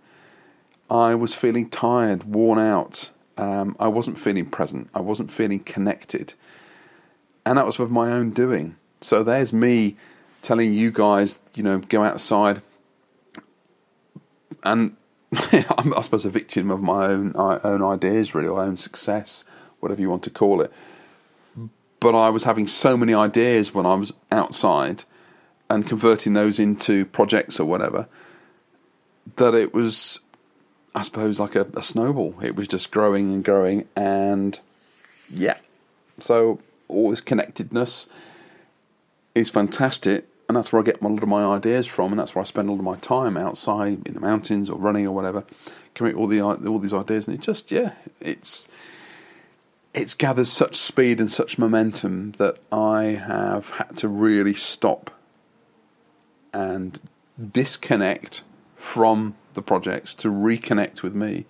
I 0.91 1.15
was 1.15 1.35
feeling 1.35 1.71
tired, 1.71 2.25
worn 2.25 2.59
out, 2.59 3.11
um, 3.41 3.75
I 3.81 3.89
wasn't 3.89 4.19
feeling 4.19 4.45
present. 4.45 4.91
I 4.95 5.01
wasn't 5.01 5.33
feeling 5.33 5.61
connected. 5.61 6.35
And 7.45 7.59
that 7.59 7.67
was 7.67 7.79
of 7.79 7.91
my 7.91 8.11
own 8.13 8.31
doing. 8.31 8.77
So 9.01 9.23
there's 9.23 9.53
me 9.53 9.97
telling 10.43 10.73
you 10.73 10.91
guys, 10.91 11.41
you 11.55 11.63
know, 11.63 11.79
go 11.79 12.05
outside. 12.05 12.63
And 14.63 14.97
I'm, 15.33 15.97
I 15.97 16.01
suppose, 16.01 16.25
a 16.25 16.31
victim 16.31 16.71
of 16.71 16.81
my 16.81 17.07
own, 17.07 17.33
my 17.35 17.61
own 17.63 17.83
ideas, 17.83 18.35
really, 18.35 18.49
my 18.49 18.65
own 18.65 18.77
success, 18.77 19.45
whatever 19.81 20.01
you 20.01 20.11
want 20.11 20.23
to 20.25 20.31
call 20.31 20.61
it. 20.61 20.73
But 21.99 22.15
I 22.15 22.31
was 22.31 22.45
having 22.45 22.67
so 22.67 22.97
many 22.97 23.15
ideas 23.15 23.75
when 23.75 23.87
I 23.87 23.95
was 23.95 24.13
outside 24.33 25.05
and 25.69 25.87
converting 25.87 26.33
those 26.33 26.59
into 26.59 27.05
projects 27.07 27.61
or 27.61 27.65
whatever 27.65 28.09
that 29.37 29.55
it 29.55 29.73
was 29.73 30.21
I 30.95 31.03
suppose, 31.03 31.39
like 31.39 31.55
a, 31.55 31.67
a 31.75 31.83
snowball. 31.83 32.35
It 32.43 32.57
was 32.57 32.67
just 32.67 32.91
growing 32.91 33.33
and 33.33 33.45
growing, 33.45 33.87
and 33.95 34.59
yeah. 35.33 35.59
So 36.19 36.61
all 36.91 37.11
this 37.11 37.21
connectedness 37.21 38.07
is 39.35 39.51
fantastic, 39.51 40.27
and 40.49 40.57
that's 40.57 40.73
where 40.73 40.81
I 40.81 40.85
get 40.85 41.01
a 41.01 41.07
lot 41.09 41.23
of 41.23 41.29
my 41.29 41.45
ideas 41.45 41.87
from, 41.87 42.13
and 42.13 42.19
that's 42.19 42.35
where 42.35 42.43
I 42.43 42.45
spend 42.45 42.69
a 42.69 42.73
lot 42.73 42.79
of 42.79 42.85
my 42.85 42.97
time 42.97 43.37
outside 43.37 44.07
in 44.07 44.15
the 44.15 44.21
mountains 44.21 44.69
or 44.69 44.79
running 44.79 45.07
or 45.07 45.15
whatever, 45.15 45.45
coming 45.95 46.15
all 46.15 46.27
the 46.27 46.41
all 46.41 46.79
these 46.79 46.95
ideas, 46.95 47.29
and 47.29 47.37
it 47.37 47.41
just 47.41 47.71
yeah, 47.71 47.93
it's 48.21 48.67
it's 49.95 50.15
gathered 50.15 50.47
such 50.47 50.77
speed 50.77 51.21
and 51.21 51.31
such 51.31 51.59
momentum 51.59 52.33
that 52.39 52.59
I 52.71 53.03
have 53.05 53.71
had 53.71 53.97
to 53.99 54.09
really 54.09 54.55
stop 54.55 55.11
and 56.53 57.01
disconnect 57.53 58.43
from 58.77 59.35
the 59.55 59.63
projects 59.63 60.15
to 60.17 60.29
reconnect 60.29 61.03
with 61.03 61.15
me, 61.15 61.47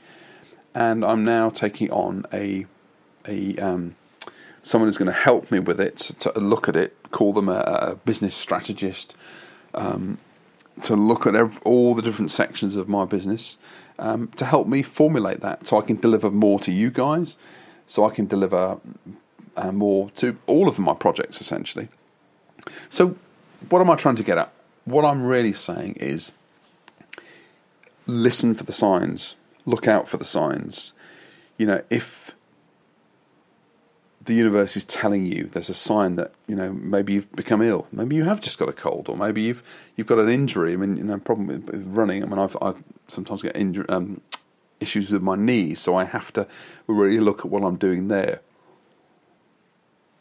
and 0.75 1.05
I'm 1.05 1.25
now 1.25 1.51
taking 1.51 1.91
on 1.91 2.27
a 2.33 2.67
a 3.27 3.57
um, 3.57 3.97
someone 4.63 4.89
who's 4.89 4.99
going 4.99 5.07
to 5.07 5.13
help 5.13 5.51
me 5.51 5.59
with 5.59 5.81
it 5.81 5.97
to 6.21 6.33
look 6.39 6.69
at 6.69 6.77
it, 6.77 6.97
call 7.11 7.33
them 7.33 7.49
a, 7.49 7.61
a 7.61 7.95
business 8.05 8.35
strategist, 8.35 9.15
um, 9.75 10.19
to 10.83 10.97
look 10.97 11.27
at 11.27 11.35
every, 11.35 11.61
all 11.65 11.95
the 11.95 12.03
different 12.03 12.31
sections 12.31 12.77
of 12.77 12.89
my 12.89 13.05
business 13.05 13.59
um, 13.99 14.29
to 14.37 14.45
help 14.45 14.67
me 14.67 14.83
formulate 14.83 15.41
that 15.41 15.67
so 15.67 15.79
I 15.79 15.83
can 15.83 15.97
deliver 15.97 16.31
more 16.31 16.59
to 16.61 16.73
you 16.73 16.91
guys, 16.91 17.37
so 17.87 18.05
I 18.05 18.11
can 18.11 18.27
deliver 18.27 18.79
uh, 19.57 19.73
more 19.73 20.11
to 20.17 20.37
all 20.47 20.69
of 20.69 20.79
my 20.79 20.95
projects 20.95 21.41
essentially. 21.41 21.89
So, 22.89 23.17
what 23.69 23.81
am 23.81 23.91
I 23.91 23.97
trying 23.97 24.17
to 24.17 24.23
get 24.23 24.39
at? 24.39 24.53
What 24.85 25.05
I'm 25.05 25.23
really 25.23 25.53
saying 25.53 25.97
is 26.01 26.33
listen 28.07 28.55
for 28.55 28.65
the 28.65 28.73
signs, 28.73 29.37
look 29.67 29.87
out 29.87 30.09
for 30.09 30.17
the 30.17 30.25
signs. 30.25 30.93
You 31.59 31.67
know, 31.67 31.83
if 31.91 32.30
the 34.23 34.35
universe 34.35 34.77
is 34.77 34.85
telling 34.85 35.27
you 35.27 35.45
there's 35.45 35.71
a 35.71 35.75
sign 35.75 36.17
that 36.17 36.33
you 36.47 36.55
know 36.55 36.73
maybe 36.73 37.15
you've 37.15 37.33
become 37.33 37.63
ill, 37.63 37.87
maybe 37.93 38.17
you 38.17 38.25
have 38.25 38.41
just 38.41 38.59
got 38.59 38.69
a 38.69 38.73
cold, 38.73 39.09
or 39.09 39.17
maybe 39.17 39.43
you've 39.43 39.63
you've 39.97 40.07
got 40.07 40.19
an 40.19 40.29
injury. 40.29 40.75
I 40.75 40.77
mean, 40.77 40.97
you 40.97 41.05
know, 41.05 41.19
problem 41.19 41.47
with, 41.47 41.87
running. 41.87 42.23
I 42.23 42.27
mean, 42.27 42.39
I've 42.39 42.57
I 42.61 42.75
sometimes 43.09 43.43
get 43.43 43.57
injury, 43.57 43.89
um, 43.89 44.21
issues 44.79 45.11
with 45.11 45.23
my 45.23 45.37
knees, 45.37 45.81
so 45.81 45.97
I 45.97 46.05
have 46.05 46.33
to 46.35 46.47
really 46.87 47.21
look 47.21 47.41
at 47.41 47.47
what 47.47 47.63
I'm 47.63 47.77
doing 47.77 48.09
there. 48.09 48.41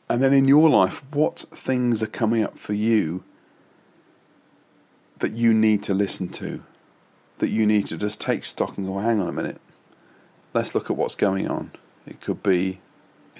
And 0.07 0.23
then 0.23 0.33
in 0.33 0.47
your 0.47 0.69
life, 0.69 1.03
what 1.13 1.45
things 1.51 2.01
are 2.01 2.07
coming 2.07 2.43
up 2.43 2.57
for 2.57 2.73
you 2.73 3.23
that 5.19 5.33
you 5.33 5.53
need 5.53 5.83
to 5.83 5.93
listen 5.93 6.29
to, 6.29 6.63
that 7.37 7.49
you 7.49 7.65
need 7.65 7.85
to 7.87 7.97
just 7.97 8.19
take 8.19 8.43
stock 8.43 8.77
and 8.77 8.87
go, 8.87 8.97
hang 8.99 9.19
on 9.21 9.27
a 9.27 9.31
minute, 9.31 9.61
let's 10.53 10.73
look 10.73 10.89
at 10.89 10.97
what's 10.97 11.15
going 11.15 11.47
on. 11.47 11.71
It 12.07 12.21
could 12.21 12.41
be 12.41 12.79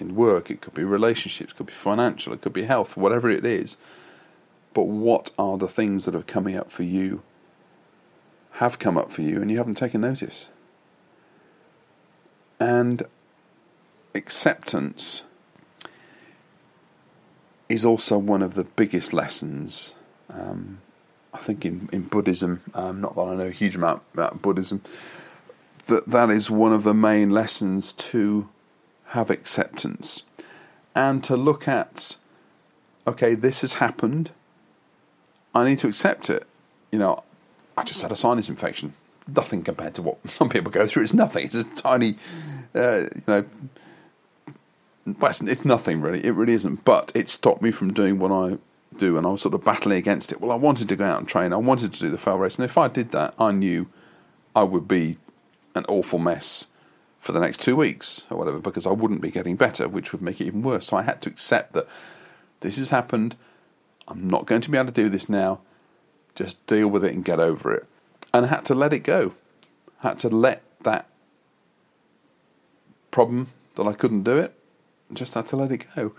in 0.02 0.16
work, 0.16 0.50
it 0.50 0.62
could 0.62 0.74
be 0.74 0.84
relationships, 0.84 1.52
it 1.52 1.58
could 1.58 1.68
be 1.68 1.74
financial, 1.74 2.34
it 2.34 2.42
could 2.42 2.54
be 2.54 2.64
health, 2.64 2.98
whatever 2.98 3.30
it 3.30 3.46
is. 3.46 3.78
But 4.74 4.84
what 4.84 5.32
are 5.38 5.58
the 5.58 5.68
things 5.68 6.06
that 6.06 6.16
are 6.16 6.24
coming 6.24 6.56
up 6.56 6.72
for 6.72 6.84
you, 6.84 7.22
have 8.54 8.80
come 8.80 8.98
up 8.98 9.12
for 9.12 9.22
you, 9.22 9.42
and 9.42 9.50
you 9.50 9.58
haven't 9.58 9.76
taken 9.76 10.02
notice? 10.02 10.50
And 12.60 13.04
acceptance 14.14 15.24
is 17.68 17.86
also 17.86 18.18
one 18.18 18.42
of 18.42 18.56
the 18.56 18.64
biggest 18.64 19.14
lessons. 19.14 19.94
Um, 20.30 20.82
I 21.34 21.38
think 21.38 21.66
in, 21.66 21.90
in 21.92 22.04
Buddhism, 22.04 22.62
um, 22.74 23.02
not 23.02 23.16
that 23.16 23.22
I 23.22 23.36
know 23.36 23.48
a 23.48 23.52
huge 23.52 23.76
amount 23.76 24.02
about 24.14 24.42
Buddhism, 24.42 24.82
that 25.88 26.08
that 26.08 26.30
is 26.30 26.50
one 26.50 26.74
of 26.74 26.84
the 26.84 26.94
main 26.94 27.30
lessons 27.30 27.94
to 27.94 28.50
have 29.10 29.30
acceptance 29.30 30.24
and 30.96 31.24
to 31.24 31.36
look 31.36 31.68
at, 31.68 32.18
okay, 33.08 33.36
this 33.36 33.62
has 33.62 33.74
happened. 33.74 34.32
I 35.56 35.66
need 35.66 35.80
to 35.80 35.88
accept 35.88 36.30
it. 36.30 36.46
You 36.92 37.00
know, 37.00 37.24
I 37.78 37.84
just 37.84 38.02
had 38.02 38.12
a 38.12 38.16
sinus 38.16 38.50
infection. 38.50 38.94
Nothing 39.28 39.64
compared 39.64 39.96
to 39.96 40.02
what 40.02 40.18
some 40.30 40.50
people 40.50 40.72
go 40.72 40.88
through. 40.88 41.04
It's 41.04 41.14
nothing. 41.14 41.46
It's 41.46 41.56
a 41.56 41.64
tiny, 41.64 42.18
uh, 42.76 43.06
you 43.16 43.24
know, 43.28 43.46
well, 45.20 45.32
it's, 45.32 45.42
it's 45.42 45.66
nothing 45.66 46.02
really. 46.02 46.24
It 46.24 46.32
really 46.32 46.54
isn't. 46.54 46.86
But 46.86 47.12
it 47.16 47.30
stopped 47.30 47.62
me 47.62 47.72
from 47.72 47.94
doing 47.94 48.20
what 48.20 48.32
I 48.32 48.58
do, 48.98 49.18
and 49.18 49.26
I 49.26 49.30
was 49.32 49.42
sort 49.42 49.54
of 49.54 49.64
battling 49.64 49.98
against 49.98 50.32
it. 50.32 50.42
Well, 50.42 50.52
I 50.52 50.56
wanted 50.56 50.88
to 50.90 50.96
go 50.96 51.06
out 51.06 51.20
and 51.20 51.28
train. 51.28 51.54
I 51.54 51.58
wanted 51.58 51.94
to 51.94 52.00
do 52.00 52.10
the 52.10 52.18
fell 52.18 52.38
race, 52.38 52.58
and 52.58 52.66
if 52.66 52.78
I 52.78 52.88
did 52.88 53.12
that, 53.12 53.34
I 53.40 53.52
knew 53.52 53.88
I 54.56 54.64
would 54.64 54.88
be 54.88 55.18
an 55.74 55.86
awful 55.88 56.20
mess 56.20 56.68
for 57.20 57.32
the 57.32 57.40
next 57.40 57.60
two 57.60 57.76
weeks 57.76 58.24
or 58.30 58.38
whatever 58.38 58.60
because 58.60 58.86
I 58.86 58.92
wouldn't 58.92 59.22
be 59.22 59.32
getting 59.32 59.56
better, 59.56 59.88
which 59.88 60.12
would 60.12 60.22
make 60.22 60.40
it 60.40 60.48
even 60.48 60.64
worse. 60.64 60.88
So 60.88 60.98
I 60.98 61.04
had 61.04 61.22
to 61.24 61.30
accept 61.30 61.74
that 61.74 61.88
this 62.62 62.78
has 62.78 62.90
happened. 62.90 63.36
I'm 64.08 64.28
not 64.28 64.46
going 64.46 64.62
to 64.62 64.70
be 64.70 64.78
able 64.78 64.92
to 64.92 64.92
do 64.92 65.10
this 65.10 65.30
now. 65.30 65.62
Just 66.36 66.66
deal 66.68 66.88
with 66.88 67.04
it 67.04 67.14
and 67.14 67.26
get 67.26 67.40
over 67.40 67.74
it. 67.74 67.86
And 68.34 68.46
I 68.46 68.50
had 68.50 68.66
to 68.66 68.76
let 68.76 68.94
it 68.94 69.00
go. 69.00 69.34
I 70.04 70.10
had 70.10 70.20
to 70.20 70.30
let 70.30 70.64
that 70.84 71.10
problem 73.12 73.50
that 73.76 73.88
I 73.88 73.94
couldn't 73.94 74.24
do 74.24 74.38
it, 74.38 74.54
just 75.14 75.34
had 75.34 75.48
to 75.48 75.56
let 75.56 75.72
it 75.72 75.86
go. 75.96 76.14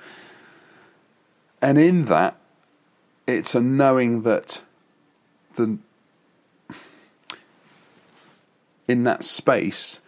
And 1.62 1.78
in 1.78 2.07
that, 2.07 2.37
it's 3.26 3.54
a 3.54 3.61
knowing 3.61 4.23
that 4.23 4.61
the 5.54 5.78
in 8.88 9.04
that 9.04 9.23
space 9.23 10.00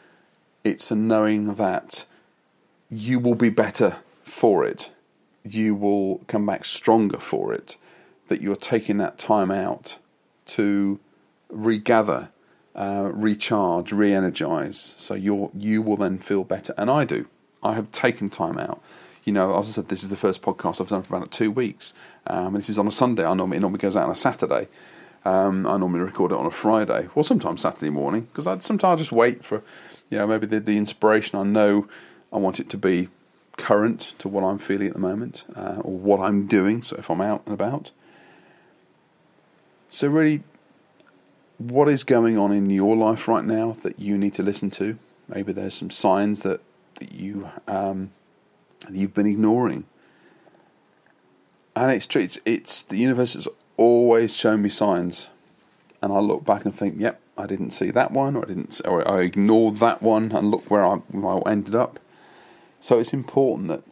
it's 0.65 0.91
a 0.91 0.95
knowing 0.95 1.55
that 1.55 2.05
you 2.91 3.19
will 3.19 3.35
be 3.35 3.49
better 3.49 3.97
for 4.25 4.65
it. 4.65 4.91
You 5.45 5.75
will 5.75 6.19
come 6.29 6.47
back 6.47 6.65
stronger 6.65 7.19
for 7.19 7.53
it. 7.53 7.77
That 8.29 8.41
you're 8.41 8.57
taking 8.57 8.99
that 8.99 9.19
time 9.19 9.51
out 9.51 9.99
to 10.47 11.01
regather, 11.51 12.31
uh, 12.75 13.11
recharge, 13.13 13.93
re-energize. 13.93 14.95
So 14.99 15.15
you 15.15 15.51
you 15.55 15.83
will 15.83 15.97
then 15.97 16.19
feel 16.19 16.45
better. 16.45 16.75
And 16.77 16.91
I 16.91 17.05
do. 17.05 17.27
I 17.63 17.75
have 17.75 17.91
taken 17.93 18.31
time 18.31 18.59
out. 18.59 18.81
You 19.25 19.33
know, 19.33 19.57
as 19.57 19.69
I 19.69 19.73
said, 19.73 19.89
this 19.89 20.03
is 20.03 20.11
the 20.11 20.17
first 20.17 20.43
podcast 20.43 20.81
I've 20.81 20.89
done 20.89 21.03
for 21.03 21.17
about 21.17 21.31
two 21.31 21.51
weeks. 21.51 21.93
Um, 22.27 22.55
this 22.55 22.69
is 22.69 22.79
on 22.79 22.89
a 22.89 22.93
Sunday. 22.93 23.25
I 23.25 23.35
normally 23.35 23.59
it 23.59 23.61
normally 23.61 23.79
goes 23.79 23.97
out 23.97 24.05
on 24.05 24.11
a 24.11 24.17
Saturday. 24.17 24.69
Um, 25.25 25.67
I 25.67 25.77
normally 25.77 26.01
record 26.01 26.33
it 26.33 26.39
on 26.39 26.47
a 26.47 26.51
Friday 26.51 27.09
or 27.15 27.23
sometimes 27.23 27.61
Saturday 27.61 27.91
morning 27.91 28.23
because 28.23 28.47
I 28.47 28.59
sometimes 28.59 29.01
just 29.01 29.13
wait 29.13 29.45
for 29.45 29.63
you 30.13 30.19
know, 30.19 30.27
maybe 30.27 30.47
the, 30.47 30.61
the 30.61 30.77
inspiration 30.77 31.39
I 31.39 31.43
know 31.43 31.89
I 32.31 32.37
want 32.37 32.61
it 32.61 32.69
to 32.69 32.77
be 32.77 33.09
current 33.57 34.13
to 34.19 34.29
what 34.29 34.45
I'm 34.45 34.59
feeling 34.59 34.89
at 34.89 34.93
the 34.93 34.99
moment 34.99 35.45
uh, 35.57 35.77
or 35.81 35.97
what 35.97 36.21
I'm 36.21 36.47
doing. 36.47 36.83
So 36.83 36.97
if 36.97 37.11
I'm 37.11 37.23
out 37.23 37.43
and 37.47 37.55
about. 37.55 37.93
So, 39.89 40.09
really, 40.09 40.43
what 41.57 41.89
is 41.89 42.05
going 42.05 42.37
on 42.37 42.53
in 42.53 42.69
your 42.69 42.95
life 42.95 43.27
right 43.27 43.45
now 43.45 43.79
that 43.83 43.99
you 43.99 44.19
need 44.19 44.35
to 44.35 44.43
listen 44.43 44.71
to? 44.73 44.99
Maybe 45.29 45.53
there's 45.53 45.75
some 45.75 45.91
signs 45.91 46.41
that, 46.41 46.61
that 46.97 47.13
you 47.13 47.49
um, 47.67 48.11
you've 48.91 49.15
been 49.15 49.27
ignoring. 49.27 49.87
And 51.75 51.91
it's 51.91 52.07
true. 52.07 52.23
It's, 52.23 52.39
it's 52.45 52.83
the 52.83 52.99
universe 52.99 53.33
has 53.33 53.49
always 53.79 54.37
shown 54.37 54.61
me 54.61 54.69
signs, 54.69 55.29
and 56.03 56.13
I 56.13 56.19
look 56.19 56.45
back 56.45 56.67
and 56.67 56.75
think, 56.75 56.97
"Yep, 56.99 57.19
I 57.37 57.47
didn't 57.47 57.71
see 57.71 57.91
that 57.91 58.11
one, 58.11 58.37
or 58.37 58.45
I 58.45 58.49
didn't, 58.49 58.81
or 58.85 59.09
I 59.09 59.23
ignored 59.23 59.79
that 59.79 60.03
one, 60.03 60.33
and 60.33 60.51
look 60.51 60.71
where 60.71 60.85
I, 60.85 60.97
where 60.97 61.47
I 61.47 61.51
ended 61.51 61.75
up. 61.75 61.99
So 62.81 62.99
it's 62.99 63.13
important 63.13 63.69
that 63.69 63.85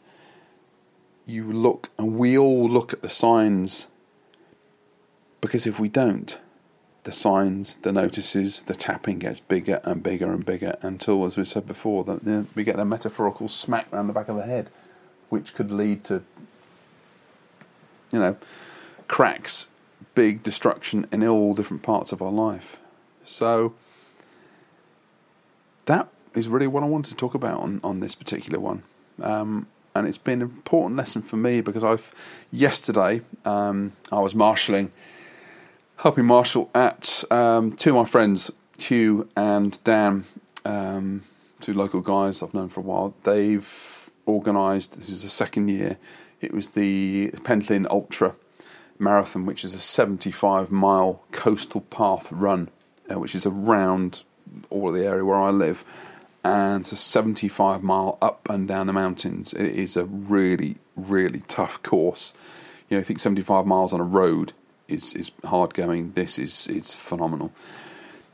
you 1.27 1.51
look, 1.53 1.91
and 1.97 2.19
we 2.19 2.37
all 2.37 2.69
look 2.69 2.93
at 2.93 3.03
the 3.03 3.09
signs, 3.09 3.87
because 5.41 5.67
if 5.67 5.79
we 5.79 5.89
don't, 5.89 6.39
the 7.05 7.13
signs, 7.13 7.79
the 7.79 7.93
notices, 7.93 8.63
the 8.63 8.75
tapping 8.75 9.21
gets 9.21 9.41
bigger 9.41 9.81
and 9.85 10.03
bigger 10.03 10.31
and 10.31 10.45
bigger 10.45 10.77
until, 10.83 11.25
as 11.25 11.37
we 11.39 11.47
said 11.47 11.67
before, 11.67 12.05
that 12.05 12.47
we 12.55 12.63
get 12.63 12.79
a 12.79 12.85
metaphorical 12.85 13.49
smack 13.49 13.91
around 13.91 14.09
the 14.09 14.13
back 14.13 14.29
of 14.29 14.37
the 14.37 14.43
head, 14.43 14.69
which 15.31 15.55
could 15.55 15.71
lead 15.71 16.05
to, 16.05 16.23
you 18.13 18.19
know, 18.19 18.37
cracks, 19.09 19.69
big 20.15 20.43
destruction 20.43 21.07
in 21.11 21.27
all 21.27 21.55
different 21.55 21.83
parts 21.83 22.13
of 22.13 22.21
our 22.21 22.33
life. 22.33 22.80
So 23.31 23.75
that 25.87 26.09
is 26.35 26.49
really 26.49 26.67
what 26.67 26.83
I 26.83 26.87
wanted 26.87 27.11
to 27.11 27.17
talk 27.17 27.35
about 27.35 27.61
on, 27.61 27.81
on 27.85 28.01
this 28.01 28.15
particular 28.15 28.59
one. 28.59 28.83
Um, 29.23 29.69
and 29.95 30.07
it's 30.07 30.19
been 30.19 30.43
an 30.43 30.49
important 30.49 30.97
lesson 30.97 31.23
for 31.23 31.37
me 31.37 31.61
because 31.61 31.85
I've 31.85 32.13
yesterday 32.51 33.23
um, 33.45 33.93
I 34.11 34.21
was 34.21 34.35
marshalling, 34.35 34.91
helping 35.97 36.25
marshal 36.25 36.71
at 36.75 37.23
um, 37.31 37.73
two 37.77 37.91
of 37.91 37.97
my 37.97 38.05
friends, 38.05 38.51
Hugh 38.79 39.29
and 39.37 39.83
Dan, 39.85 40.25
um, 40.65 41.23
two 41.61 41.73
local 41.73 42.01
guys 42.01 42.43
I've 42.43 42.55
known 42.55 42.69
for 42.69 42.81
a 42.81 42.85
while. 42.85 43.15
They've 43.23 44.11
organised. 44.27 44.95
This 44.95 45.09
is 45.09 45.23
the 45.23 45.31
second 45.31 45.69
year. 45.69 45.99
It 46.41 46.53
was 46.53 46.71
the 46.71 47.31
Pentland 47.45 47.87
Ultra 47.91 48.35
Marathon, 48.99 49.47
which 49.47 49.65
is 49.65 49.75
a 49.75 49.81
75 49.81 50.71
mile 50.71 51.23
coastal 51.33 51.83
path 51.83 52.27
run 52.31 52.71
uh, 53.11 53.19
which 53.19 53.35
is 53.35 53.47
around 53.47 54.23
all 54.71 54.89
of 54.89 54.95
the 54.95 55.05
area 55.05 55.25
where 55.25 55.37
I 55.37 55.51
live, 55.51 55.85
and 56.43 56.83
it's 56.83 56.93
a 56.93 56.97
75 56.97 57.83
mile 57.83 58.19
up 58.23 58.49
and 58.49 58.67
down 58.67 58.87
the 58.87 58.93
mountains. 58.93 59.53
It 59.53 59.67
is 59.67 59.97
a 59.97 60.05
really, 60.05 60.79
really 60.97 61.43
tough 61.49 61.83
course. 61.83 62.33
You 62.89 62.97
know, 62.97 63.01
I 63.01 63.05
think 63.05 63.21
75 63.21 63.67
miles 63.67 63.93
on 63.93 64.01
a 64.01 64.05
road 64.05 64.53
is 64.89 65.15
is 65.15 65.31
hard 65.45 65.75
going. 65.75 66.13
This 66.13 66.39
is 66.39 66.67
is 66.67 66.93
phenomenal. 66.93 67.53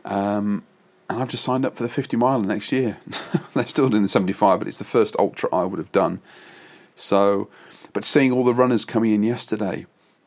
Um, 0.04 0.64
and 1.08 1.20
I've 1.20 1.28
just 1.28 1.44
signed 1.44 1.64
up 1.64 1.76
for 1.76 1.82
the 1.82 1.88
50 1.88 2.16
mile 2.16 2.40
next 2.40 2.72
year. 2.72 2.98
They're 3.54 3.66
still 3.66 3.88
doing 3.88 4.02
the 4.02 4.08
75, 4.08 4.58
but 4.58 4.66
it's 4.68 4.78
the 4.78 4.84
first 4.84 5.14
ultra 5.18 5.48
I 5.54 5.64
would 5.64 5.78
have 5.78 5.92
done. 5.92 6.20
So, 6.96 7.48
but 7.92 8.04
seeing 8.04 8.32
all 8.32 8.44
the 8.44 8.54
runners 8.54 8.84
coming 8.84 9.12
in 9.12 9.22
yesterday, 9.22 9.86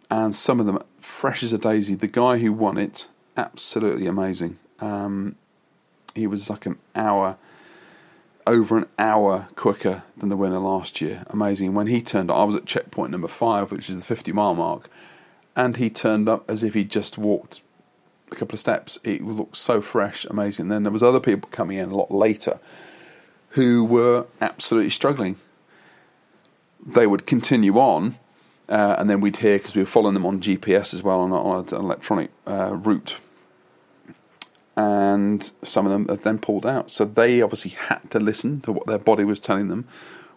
and 0.10 0.34
some 0.34 0.60
of 0.60 0.66
them 0.66 0.82
fresh 1.02 1.44
as 1.44 1.54
a 1.54 1.58
daisy. 1.58 1.96
The 1.96 2.08
guy 2.08 2.38
who 2.38 2.54
won 2.54 2.78
it, 2.78 3.08
absolutely 3.40 4.06
amazing. 4.06 4.60
Um, 4.80 5.36
he 6.14 6.28
was 6.28 6.50
like 6.50 6.66
an 6.66 6.78
hour, 6.94 7.38
over 8.46 8.78
an 8.78 8.88
hour 8.98 9.48
quicker 9.56 10.04
than 10.18 10.30
the 10.30 10.36
winner 10.36 10.60
last 10.60 11.00
year. 11.00 11.24
Amazing. 11.28 11.74
When 11.74 11.88
he 11.88 12.02
turned 12.02 12.30
up, 12.30 12.38
I 12.38 12.44
was 12.44 12.56
at 12.56 12.66
checkpoint 12.66 13.12
number 13.12 13.30
five, 13.30 13.72
which 13.72 13.90
is 13.90 13.98
the 13.98 14.04
50 14.04 14.34
mile 14.34 14.56
mark, 14.56 14.90
and 15.56 15.78
he 15.78 15.90
turned 15.90 16.28
up 16.28 16.50
as 16.50 16.64
if 16.64 16.74
he'd 16.74 16.92
just 16.92 17.18
walked 17.18 17.62
a 18.32 18.36
couple 18.36 18.56
of 18.56 18.60
steps. 18.60 19.00
It 19.04 19.24
looked 19.24 19.56
so 19.56 19.82
fresh, 19.82 20.26
amazing. 20.26 20.68
Then 20.68 20.84
there 20.84 20.92
was 20.92 21.04
other 21.04 21.22
people 21.22 21.50
coming 21.52 21.78
in 21.78 21.92
a 21.92 21.96
lot 21.96 22.12
later 22.12 22.60
who 23.52 23.86
were 23.86 24.26
absolutely 24.42 24.92
struggling. 24.92 25.38
They 26.86 27.08
would 27.08 27.26
continue 27.26 27.78
on, 27.78 28.18
uh, 28.68 28.96
and 28.98 29.10
then 29.10 29.22
we'd 29.22 29.38
hear 29.38 29.58
because 29.58 29.76
we 29.76 29.82
were 29.82 29.88
following 29.88 30.14
them 30.14 30.26
on 30.26 30.42
GPS 30.42 30.94
as 30.94 31.02
well 31.02 31.22
on, 31.22 31.32
an 31.32 31.76
electronic 31.76 32.32
uh, 32.46 32.76
route. 32.76 33.16
And 34.80 35.52
some 35.64 35.86
of 35.86 35.92
them 35.92 36.08
had 36.08 36.24
then 36.24 36.40
pulled 36.40 36.66
out. 36.66 36.90
So 36.90 37.04
they 37.06 37.42
obviously 37.42 37.72
had 37.72 38.10
to 38.12 38.20
listen 38.20 38.62
to 38.62 38.72
what 38.72 38.88
their 38.88 38.98
body 38.98 39.24
was 39.24 39.40
telling 39.40 39.68
them, 39.68 39.88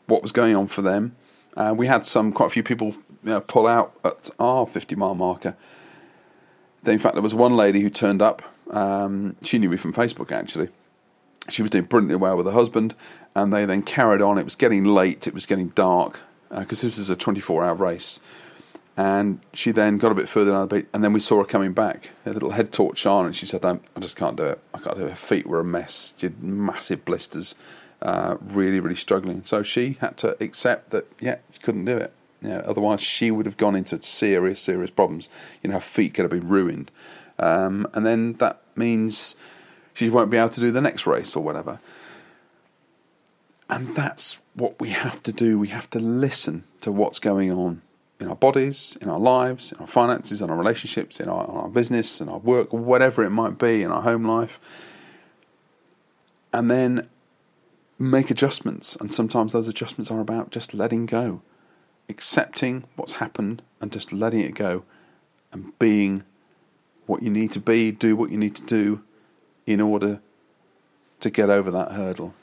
what 0.06 0.22
was 0.22 0.32
going 0.32 0.56
on 0.56 0.66
for 0.68 0.82
them. 0.82 1.14
Uh, 1.56 1.74
we 1.76 1.86
had 1.86 2.04
some, 2.04 2.32
quite 2.32 2.46
a 2.46 2.50
few 2.50 2.62
people 2.62 2.96
you 3.22 3.30
know, 3.30 3.40
pull 3.40 3.66
out 3.66 3.92
at 4.04 4.30
our 4.38 4.66
50 4.66 4.94
mile 4.96 5.14
marker 5.14 5.54
in 6.90 6.98
fact, 6.98 7.14
there 7.14 7.22
was 7.22 7.34
one 7.34 7.56
lady 7.56 7.80
who 7.80 7.90
turned 7.90 8.22
up. 8.22 8.42
Um, 8.70 9.36
she 9.42 9.58
knew 9.58 9.68
me 9.68 9.76
from 9.76 9.92
Facebook 9.92 10.32
actually. 10.32 10.68
She 11.48 11.62
was 11.62 11.70
doing 11.70 11.84
brilliantly 11.84 12.16
well 12.16 12.36
with 12.36 12.46
her 12.46 12.52
husband, 12.52 12.94
and 13.34 13.52
they 13.52 13.66
then 13.66 13.82
carried 13.82 14.22
on. 14.22 14.38
It 14.38 14.44
was 14.44 14.54
getting 14.54 14.84
late. 14.84 15.26
It 15.26 15.34
was 15.34 15.44
getting 15.44 15.68
dark 15.70 16.20
because 16.50 16.84
uh, 16.84 16.88
this 16.88 16.98
was 16.98 17.10
a 17.10 17.16
24-hour 17.16 17.74
race. 17.74 18.20
And 18.96 19.40
she 19.54 19.70
then 19.72 19.96
got 19.96 20.12
a 20.12 20.14
bit 20.14 20.28
further 20.28 20.50
down 20.50 20.68
the 20.68 20.74
beat, 20.76 20.88
and 20.92 21.02
then 21.02 21.14
we 21.14 21.20
saw 21.20 21.38
her 21.38 21.44
coming 21.44 21.72
back. 21.72 22.10
A 22.26 22.30
little 22.30 22.50
head 22.50 22.72
torch 22.72 23.06
on, 23.06 23.24
and 23.24 23.34
she 23.34 23.46
said, 23.46 23.64
"I 23.64 23.78
just 24.00 24.16
can't 24.16 24.36
do 24.36 24.44
it. 24.44 24.60
I 24.74 24.78
can't 24.78 24.98
do 24.98 25.06
it." 25.06 25.10
Her 25.10 25.16
feet 25.16 25.46
were 25.46 25.60
a 25.60 25.64
mess. 25.64 26.12
She 26.18 26.26
had 26.26 26.42
massive 26.42 27.04
blisters, 27.06 27.54
uh, 28.02 28.36
really, 28.40 28.80
really 28.80 28.96
struggling. 28.96 29.44
So 29.44 29.62
she 29.62 29.96
had 30.00 30.18
to 30.18 30.36
accept 30.42 30.90
that, 30.90 31.10
yeah, 31.20 31.36
she 31.52 31.60
couldn't 31.60 31.86
do 31.86 31.96
it. 31.96 32.12
Know, 32.42 32.58
otherwise, 32.66 33.00
she 33.00 33.30
would 33.30 33.46
have 33.46 33.56
gone 33.56 33.76
into 33.76 34.02
serious, 34.02 34.60
serious 34.60 34.90
problems. 34.90 35.28
You 35.62 35.70
know, 35.70 35.74
her 35.76 35.80
feet 35.80 36.14
could 36.14 36.24
have 36.24 36.30
been 36.30 36.48
ruined. 36.48 36.90
Um, 37.38 37.86
and 37.94 38.04
then 38.04 38.34
that 38.34 38.60
means 38.74 39.36
she 39.94 40.10
won't 40.10 40.30
be 40.30 40.36
able 40.36 40.48
to 40.50 40.60
do 40.60 40.72
the 40.72 40.80
next 40.80 41.06
race 41.06 41.36
or 41.36 41.42
whatever. 41.42 41.78
And 43.70 43.94
that's 43.94 44.38
what 44.54 44.80
we 44.80 44.90
have 44.90 45.22
to 45.22 45.32
do. 45.32 45.58
We 45.58 45.68
have 45.68 45.88
to 45.90 46.00
listen 46.00 46.64
to 46.80 46.90
what's 46.90 47.18
going 47.18 47.50
on 47.52 47.80
in 48.22 48.28
our 48.28 48.36
bodies, 48.36 48.96
in 49.00 49.08
our 49.08 49.18
lives, 49.18 49.72
in 49.72 49.78
our 49.78 49.86
finances, 49.86 50.40
in 50.40 50.48
our 50.48 50.56
relationships, 50.56 51.20
in 51.20 51.28
our, 51.28 51.44
in 51.44 51.50
our 51.50 51.68
business, 51.68 52.20
in 52.20 52.28
our 52.28 52.38
work, 52.38 52.72
whatever 52.72 53.22
it 53.24 53.30
might 53.30 53.58
be, 53.58 53.82
in 53.82 53.90
our 53.90 54.02
home 54.02 54.24
life. 54.24 54.60
And 56.52 56.70
then 56.70 57.08
make 57.98 58.30
adjustments. 58.30 58.96
And 58.96 59.12
sometimes 59.12 59.52
those 59.52 59.68
adjustments 59.68 60.10
are 60.10 60.20
about 60.20 60.50
just 60.50 60.72
letting 60.72 61.06
go 61.06 61.42
accepting 62.08 62.84
what's 62.96 63.14
happened 63.14 63.62
and 63.80 63.90
just 63.90 64.12
letting 64.12 64.40
it 64.40 64.54
go 64.54 64.84
and 65.52 65.76
being 65.78 66.24
what 67.06 67.22
you 67.22 67.30
need 67.30 67.52
to 67.52 67.60
be, 67.60 67.90
do 67.90 68.14
what 68.14 68.30
you 68.30 68.38
need 68.38 68.54
to 68.54 68.62
do 68.62 69.02
in 69.66 69.80
order 69.80 70.20
to 71.20 71.30
get 71.30 71.48
over 71.50 71.70
that 71.70 71.92
hurdle. 71.92 72.34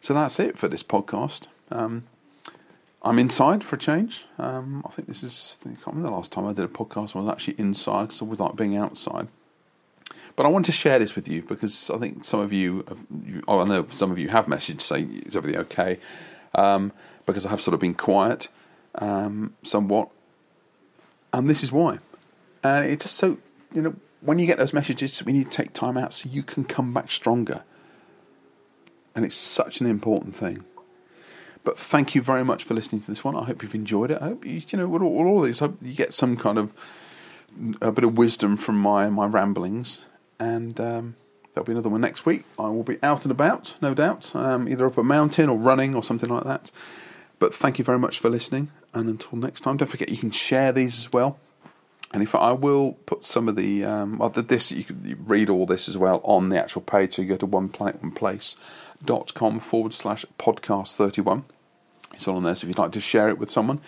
So 0.00 0.14
that's 0.14 0.38
it 0.38 0.58
for 0.58 0.68
this 0.68 0.82
podcast. 0.82 1.48
Um, 1.70 2.04
I'm 3.06 3.20
inside 3.20 3.62
for 3.62 3.76
a 3.76 3.78
change. 3.78 4.24
Um, 4.36 4.82
I 4.84 4.90
think 4.90 5.06
this 5.06 5.22
is, 5.22 5.60
I 5.62 5.68
can't 5.68 5.86
remember 5.86 6.08
the 6.08 6.16
last 6.16 6.32
time 6.32 6.44
I 6.44 6.52
did 6.52 6.64
a 6.64 6.68
podcast 6.68 7.14
I 7.14 7.20
was 7.20 7.28
actually 7.28 7.54
inside 7.56 8.08
because 8.08 8.20
I 8.20 8.24
like 8.24 8.56
being 8.56 8.76
outside. 8.76 9.28
But 10.34 10.44
I 10.44 10.48
want 10.48 10.66
to 10.66 10.72
share 10.72 10.98
this 10.98 11.14
with 11.14 11.28
you 11.28 11.42
because 11.42 11.88
I 11.88 11.98
think 11.98 12.24
some 12.24 12.40
of 12.40 12.52
you, 12.52 12.84
have, 12.88 12.98
you 13.24 13.44
oh, 13.46 13.60
I 13.60 13.64
know 13.64 13.86
some 13.92 14.10
of 14.10 14.18
you 14.18 14.28
have 14.30 14.46
messaged 14.46 14.80
saying, 14.80 15.22
is 15.24 15.36
everything 15.36 15.60
okay? 15.60 16.00
Um, 16.56 16.90
because 17.26 17.46
I 17.46 17.50
have 17.50 17.60
sort 17.60 17.74
of 17.74 17.80
been 17.80 17.94
quiet 17.94 18.48
um, 18.96 19.54
somewhat. 19.62 20.08
And 21.32 21.48
this 21.48 21.62
is 21.62 21.70
why. 21.70 22.00
And 22.64 22.86
it 22.86 22.98
just 22.98 23.14
so, 23.14 23.38
you 23.72 23.82
know, 23.82 23.94
when 24.20 24.40
you 24.40 24.46
get 24.46 24.58
those 24.58 24.72
messages, 24.72 25.24
we 25.24 25.32
need 25.32 25.48
to 25.48 25.56
take 25.56 25.72
time 25.72 25.96
out 25.96 26.12
so 26.12 26.28
you 26.28 26.42
can 26.42 26.64
come 26.64 26.92
back 26.92 27.12
stronger. 27.12 27.62
And 29.14 29.24
it's 29.24 29.36
such 29.36 29.80
an 29.80 29.86
important 29.86 30.34
thing. 30.34 30.64
But 31.66 31.80
thank 31.80 32.14
you 32.14 32.22
very 32.22 32.44
much 32.44 32.62
for 32.62 32.74
listening 32.74 33.00
to 33.00 33.08
this 33.08 33.24
one. 33.24 33.34
I 33.34 33.42
hope 33.42 33.60
you've 33.60 33.74
enjoyed 33.74 34.12
it. 34.12 34.22
I 34.22 34.26
hope 34.26 34.46
you, 34.46 34.62
you 34.68 34.78
know, 34.78 34.86
with 34.86 35.02
all, 35.02 35.40
these, 35.40 35.60
I 35.60 35.64
hope 35.64 35.78
you 35.82 35.94
get 35.94 36.14
some 36.14 36.36
kind 36.36 36.58
of 36.58 36.72
a 37.82 37.90
bit 37.90 38.04
of 38.04 38.16
wisdom 38.16 38.56
from 38.56 38.78
my 38.78 39.10
my 39.10 39.26
ramblings. 39.26 40.04
And 40.38 40.78
um, 40.78 41.16
there'll 41.52 41.66
be 41.66 41.72
another 41.72 41.88
one 41.88 42.02
next 42.02 42.24
week. 42.24 42.44
I 42.56 42.68
will 42.68 42.84
be 42.84 42.98
out 43.02 43.24
and 43.24 43.32
about, 43.32 43.76
no 43.82 43.94
doubt, 43.94 44.30
um, 44.36 44.68
either 44.68 44.86
up 44.86 44.96
a 44.96 45.02
mountain 45.02 45.48
or 45.48 45.58
running 45.58 45.96
or 45.96 46.04
something 46.04 46.30
like 46.30 46.44
that. 46.44 46.70
But 47.40 47.52
thank 47.52 47.80
you 47.80 47.84
very 47.84 47.98
much 47.98 48.20
for 48.20 48.30
listening, 48.30 48.70
and 48.94 49.08
until 49.08 49.36
next 49.36 49.62
time, 49.62 49.76
don't 49.76 49.88
forget 49.88 50.08
you 50.08 50.18
can 50.18 50.30
share 50.30 50.70
these 50.70 51.00
as 51.00 51.12
well. 51.12 51.36
And 52.12 52.22
if 52.22 52.36
I 52.36 52.52
will 52.52 52.92
put 53.06 53.24
some 53.24 53.48
of 53.48 53.56
the 53.56 53.84
um, 53.84 54.18
well, 54.18 54.28
this 54.28 54.70
you 54.70 54.84
can 54.84 55.18
read 55.26 55.50
all 55.50 55.66
this 55.66 55.88
as 55.88 55.98
well 55.98 56.20
on 56.22 56.50
the 56.50 56.62
actual 56.62 56.82
page. 56.82 57.16
So 57.16 57.22
you 57.22 57.28
go 57.28 57.36
to 57.38 57.46
oneplanet.oneplace.com 57.48 59.58
forward 59.58 59.94
slash 59.94 60.24
podcast 60.38 60.94
thirty 60.94 61.22
one. 61.22 61.42
It's 62.14 62.26
all 62.28 62.36
on 62.36 62.44
there. 62.44 62.54
So 62.54 62.64
if 62.64 62.68
you'd 62.68 62.78
like 62.78 62.92
to 62.92 63.00
share 63.00 63.28
it 63.28 63.38
with 63.38 63.50
someone, 63.50 63.80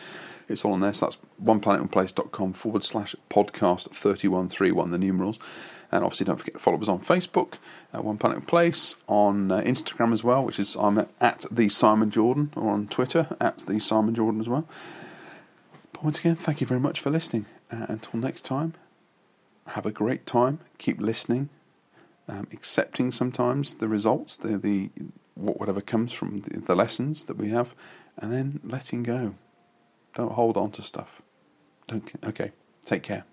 it's 0.48 0.64
all 0.64 0.72
on 0.72 0.80
there. 0.80 0.92
So 0.92 1.06
that's 1.06 1.18
oneplanetoneplace.com 1.42 2.52
forward 2.52 2.84
slash 2.84 3.14
podcast 3.30 3.90
thirty 3.92 4.28
one 4.28 4.48
three 4.48 4.72
one. 4.72 4.90
The 4.90 4.98
numerals. 4.98 5.38
And 5.90 6.04
obviously, 6.04 6.26
don't 6.26 6.36
forget 6.36 6.52
to 6.52 6.60
follow 6.60 6.78
us 6.82 6.88
on 6.88 7.00
Facebook, 7.00 7.54
at 7.94 8.04
One 8.04 8.18
Planet 8.18 8.46
Place, 8.46 8.96
on 9.06 9.50
uh, 9.50 9.62
Instagram 9.62 10.12
as 10.12 10.22
well, 10.22 10.44
which 10.44 10.58
is 10.58 10.76
I'm 10.76 11.06
at 11.18 11.46
the 11.50 11.70
Simon 11.70 12.10
Jordan, 12.10 12.52
or 12.56 12.72
on 12.72 12.88
Twitter 12.88 13.34
at 13.40 13.60
the 13.60 13.78
Simon 13.80 14.14
Jordan 14.14 14.42
as 14.42 14.50
well. 14.50 14.68
But 15.94 16.04
once 16.04 16.18
again, 16.18 16.36
thank 16.36 16.60
you 16.60 16.66
very 16.66 16.78
much 16.78 17.00
for 17.00 17.08
listening. 17.08 17.46
Uh, 17.72 17.86
until 17.88 18.20
next 18.20 18.44
time, 18.44 18.74
have 19.68 19.86
a 19.86 19.90
great 19.90 20.26
time. 20.26 20.60
Keep 20.76 21.00
listening, 21.00 21.48
um, 22.28 22.46
accepting 22.52 23.10
sometimes 23.10 23.76
the 23.76 23.88
results, 23.88 24.36
the 24.36 24.58
the 24.58 24.90
whatever 25.36 25.80
comes 25.80 26.12
from 26.12 26.42
the, 26.42 26.60
the 26.60 26.74
lessons 26.74 27.24
that 27.24 27.38
we 27.38 27.48
have, 27.48 27.74
and 28.18 28.32
then 28.32 28.60
letting 28.64 29.02
go. 29.02 29.34
Don't 30.14 30.32
hold 30.32 30.56
on 30.56 30.70
to 30.72 30.82
stuff. 30.82 31.22
Don't. 31.86 32.10
Okay. 32.24 32.52
Take 32.84 33.02
care. 33.02 33.24